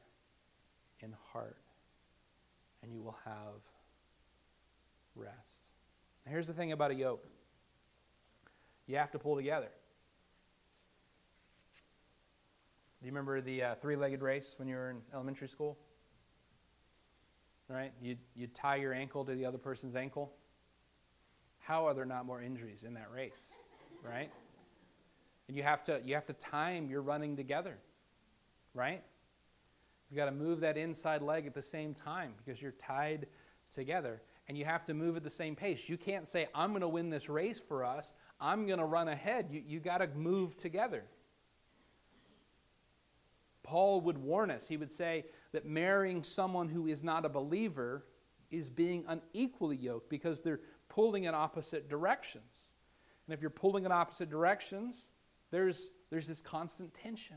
in 1.03 1.14
heart. 1.31 1.59
And 2.83 2.90
you 2.90 3.03
will 3.03 3.19
have 3.27 3.62
rest. 5.14 5.73
Now, 6.25 6.33
here's 6.33 6.47
the 6.47 6.55
thing 6.55 6.73
about 6.73 6.90
a 6.90 6.95
yoke 6.95 7.27
you 8.87 8.97
have 8.97 9.12
to 9.12 9.19
pull 9.19 9.37
together. 9.37 9.69
Do 13.01 13.07
you 13.07 13.13
remember 13.13 13.41
the 13.41 13.63
uh, 13.63 13.75
three 13.77 13.97
legged 13.97 14.21
race 14.21 14.57
when 14.59 14.69
you 14.69 14.77
were 14.77 14.91
in 14.91 15.01
elementary 15.15 15.49
school? 15.49 15.79
Right? 17.67 17.93
You, 18.03 18.17
you 18.37 18.47
tie 18.47 18.77
your 18.77 18.93
ankle 18.93 19.25
to 19.25 19.35
the 19.35 19.47
other 19.47 19.57
person's 19.57 19.97
ankle. 19.97 20.35
How 21.61 21.87
are 21.87 21.95
there 21.95 22.05
not 22.05 22.27
more 22.27 22.43
injuries 22.43 22.85
in 22.85 22.95
that 22.95 23.11
race? 23.11 23.59
Right? 24.03 24.31
And 25.49 25.57
you 25.57 25.63
have 25.63 25.83
to, 25.85 26.01
you 26.05 26.15
have 26.15 26.27
to 26.27 26.35
time 26.35 26.91
your 26.91 27.01
running 27.01 27.37
together. 27.37 27.79
Right? 28.75 29.03
You've 30.11 30.19
got 30.19 30.27
to 30.27 30.33
move 30.33 30.61
that 30.61 30.77
inside 30.77 31.23
leg 31.23 31.47
at 31.47 31.55
the 31.55 31.63
same 31.63 31.95
time 31.95 32.35
because 32.37 32.61
you're 32.61 32.73
tied 32.73 33.29
together. 33.71 34.21
And 34.47 34.59
you 34.59 34.67
have 34.67 34.85
to 34.87 34.95
move 34.95 35.17
at 35.17 35.23
the 35.23 35.31
same 35.31 35.57
pace. 35.57 35.89
You 35.89 35.97
can't 35.97 36.29
say, 36.29 36.49
I'm 36.55 36.71
going 36.71 36.83
to 36.83 36.89
win 36.89 37.09
this 37.09 37.31
race 37.31 37.61
for 37.61 37.83
us. 37.83 38.13
I'm 38.41 38.67
going 38.67 38.79
to 38.79 38.85
run 38.85 39.09
ahead. 39.09 39.47
You, 39.51 39.63
you 39.67 39.81
got 39.81 39.99
to 39.99 40.09
move 40.09 40.57
together. 40.57 41.05
Paul 43.62 44.01
would 44.03 44.18
warn 44.18 44.51
us. 44.51 44.68
He 44.68 44.77
would 44.77 44.92
say 44.92 45.25
that 45.53 45.66
marrying 45.66 46.23
someone 46.23 46.68
who 46.68 46.87
is 46.87 47.05
not 47.05 47.25
a 47.25 47.29
believer 47.29 48.05
is 48.51 48.70
being 48.70 49.05
unequally 49.09 49.77
yoked 49.77 50.11
because 50.11 50.42
they're 50.42 50.61
pulling 50.88 51.25
in 51.25 51.35
opposite 51.35 51.88
directions. 51.88 52.70
And 53.27 53.35
if 53.35 53.40
you're 53.40 53.51
pulling 53.51 53.85
in 53.85 53.92
opposite 53.92 54.31
directions, 54.31 55.11
there's, 55.51 55.90
there's 56.11 56.27
this 56.27 56.42
constant 56.42 56.94
tension. 56.94 57.37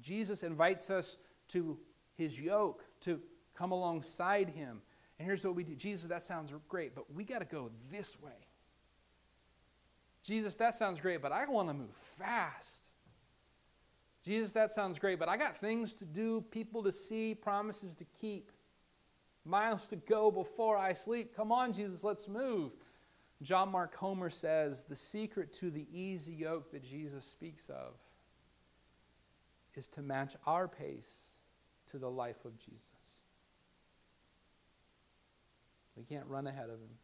Jesus 0.00 0.42
invites 0.42 0.90
us 0.90 1.18
to 1.48 1.78
his 2.14 2.40
yoke, 2.40 2.82
to 3.00 3.20
come 3.54 3.72
alongside 3.72 4.48
him. 4.48 4.82
And 5.18 5.26
here's 5.26 5.44
what 5.44 5.54
we 5.54 5.64
do 5.64 5.76
Jesus, 5.76 6.08
that 6.08 6.22
sounds 6.22 6.54
great, 6.68 6.94
but 6.94 7.12
we 7.12 7.24
got 7.24 7.40
to 7.40 7.46
go 7.46 7.70
this 7.90 8.20
way. 8.20 8.32
Jesus, 10.22 10.56
that 10.56 10.74
sounds 10.74 11.00
great, 11.00 11.20
but 11.20 11.32
I 11.32 11.46
want 11.46 11.68
to 11.68 11.74
move 11.74 11.94
fast. 11.94 12.90
Jesus, 14.24 14.52
that 14.52 14.70
sounds 14.70 14.98
great, 14.98 15.18
but 15.18 15.28
I 15.28 15.36
got 15.36 15.56
things 15.56 15.94
to 15.94 16.06
do, 16.06 16.40
people 16.40 16.82
to 16.84 16.92
see, 16.92 17.34
promises 17.34 17.96
to 17.96 18.04
keep, 18.20 18.52
miles 19.44 19.88
to 19.88 19.96
go 19.96 20.30
before 20.30 20.78
I 20.78 20.92
sleep. 20.92 21.34
Come 21.34 21.50
on, 21.50 21.72
Jesus, 21.72 22.04
let's 22.04 22.28
move. 22.28 22.72
John 23.42 23.72
Mark 23.72 23.92
Comer 23.92 24.30
says 24.30 24.84
the 24.84 24.94
secret 24.94 25.52
to 25.54 25.70
the 25.70 25.86
easy 25.92 26.32
yoke 26.32 26.70
that 26.70 26.84
Jesus 26.84 27.24
speaks 27.24 27.68
of 27.68 28.00
is 29.74 29.88
to 29.88 30.02
match 30.02 30.36
our 30.46 30.68
pace 30.68 31.38
to 31.88 31.98
the 31.98 32.10
life 32.10 32.44
of 32.44 32.56
Jesus. 32.56 33.22
We 35.96 36.04
can't 36.04 36.26
run 36.26 36.46
ahead 36.46 36.70
of 36.70 36.76
him. 36.76 36.96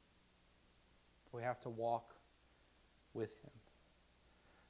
We 1.32 1.42
have 1.42 1.60
to 1.60 1.68
walk 1.68 2.14
with 3.12 3.36
him. 3.42 3.57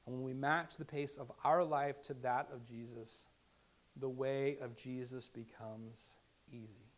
And 0.09 0.17
when 0.17 0.25
we 0.25 0.33
match 0.33 0.77
the 0.77 0.85
pace 0.85 1.17
of 1.17 1.31
our 1.43 1.63
life 1.63 2.01
to 2.03 2.15
that 2.15 2.47
of 2.51 2.67
Jesus, 2.67 3.27
the 3.95 4.09
way 4.09 4.57
of 4.59 4.75
Jesus 4.75 5.29
becomes 5.29 6.17
easy. 6.51 6.89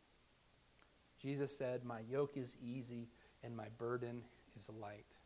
Jesus 1.22 1.58
said, 1.58 1.84
My 1.84 2.00
yoke 2.10 2.38
is 2.38 2.56
easy 2.64 3.10
and 3.44 3.54
my 3.54 3.68
burden 3.78 4.24
is 4.56 4.70
light. 4.70 5.18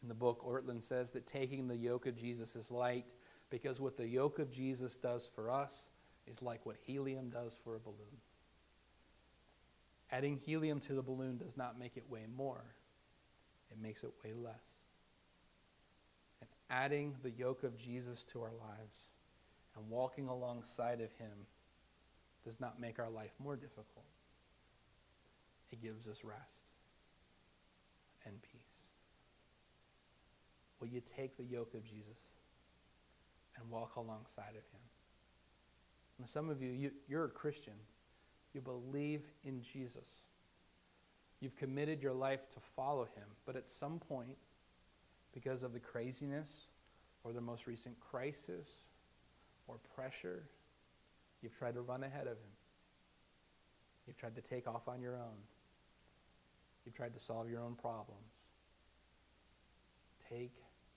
In 0.00 0.08
the 0.08 0.14
book, 0.14 0.42
Ortlund 0.42 0.82
says 0.82 1.10
that 1.10 1.26
taking 1.26 1.68
the 1.68 1.76
yoke 1.76 2.06
of 2.06 2.16
Jesus 2.16 2.56
is 2.56 2.72
light 2.72 3.12
because 3.50 3.78
what 3.78 3.98
the 3.98 4.08
yoke 4.08 4.38
of 4.38 4.50
Jesus 4.50 4.96
does 4.96 5.28
for 5.28 5.50
us 5.50 5.90
is 6.26 6.40
like 6.40 6.64
what 6.64 6.76
helium 6.86 7.28
does 7.28 7.60
for 7.62 7.76
a 7.76 7.80
balloon. 7.80 8.22
Adding 10.10 10.38
helium 10.38 10.80
to 10.80 10.94
the 10.94 11.02
balloon 11.02 11.36
does 11.36 11.58
not 11.58 11.78
make 11.78 11.98
it 11.98 12.04
weigh 12.08 12.26
more, 12.34 12.64
makes 13.80 14.04
it 14.04 14.10
weigh 14.24 14.34
less. 14.34 14.82
And 16.40 16.50
adding 16.70 17.16
the 17.22 17.30
yoke 17.30 17.62
of 17.62 17.76
Jesus 17.76 18.24
to 18.24 18.42
our 18.42 18.52
lives 18.52 19.08
and 19.76 19.88
walking 19.88 20.28
alongside 20.28 21.00
of 21.00 21.12
him 21.14 21.46
does 22.44 22.60
not 22.60 22.80
make 22.80 22.98
our 22.98 23.10
life 23.10 23.32
more 23.38 23.56
difficult. 23.56 24.06
It 25.70 25.82
gives 25.82 26.08
us 26.08 26.24
rest 26.24 26.72
and 28.24 28.40
peace. 28.42 28.90
Will 30.80 30.88
you 30.88 31.00
take 31.00 31.36
the 31.36 31.44
yoke 31.44 31.74
of 31.74 31.84
Jesus 31.84 32.34
and 33.56 33.68
walk 33.70 33.96
alongside 33.96 34.50
of 34.50 34.64
him? 34.72 34.80
And 36.18 36.26
some 36.26 36.50
of 36.50 36.62
you, 36.62 36.70
you 36.70 36.90
you're 37.08 37.24
a 37.24 37.30
Christian. 37.30 37.74
You 38.54 38.60
believe 38.60 39.26
in 39.44 39.62
Jesus. 39.62 40.24
You've 41.40 41.56
committed 41.56 42.02
your 42.02 42.12
life 42.12 42.48
to 42.50 42.60
follow 42.60 43.04
him. 43.04 43.26
But 43.46 43.56
at 43.56 43.68
some 43.68 43.98
point, 43.98 44.36
because 45.32 45.62
of 45.62 45.72
the 45.72 45.80
craziness 45.80 46.70
or 47.22 47.32
the 47.32 47.40
most 47.40 47.66
recent 47.66 47.98
crisis 48.00 48.90
or 49.66 49.78
pressure, 49.94 50.44
you've 51.40 51.56
tried 51.56 51.74
to 51.74 51.80
run 51.80 52.02
ahead 52.02 52.26
of 52.26 52.38
him. 52.38 52.52
You've 54.06 54.16
tried 54.16 54.34
to 54.36 54.42
take 54.42 54.66
off 54.66 54.88
on 54.88 55.00
your 55.00 55.14
own. 55.14 55.38
You've 56.84 56.94
tried 56.94 57.12
to 57.12 57.20
solve 57.20 57.50
your 57.50 57.60
own 57.60 57.74
problems. 57.74 58.48
Take 60.30 60.54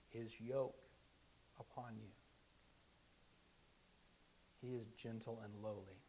his 0.08 0.40
yoke 0.40 0.82
upon 1.60 1.96
you. 1.96 2.08
He 4.60 4.74
is 4.74 4.86
gentle 4.88 5.40
and 5.44 5.54
lowly. 5.62 6.00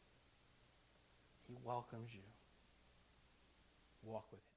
He 1.47 1.57
welcomes 1.63 2.15
you. 2.15 2.32
Walk 4.03 4.31
with 4.31 4.41
him. 4.41 4.52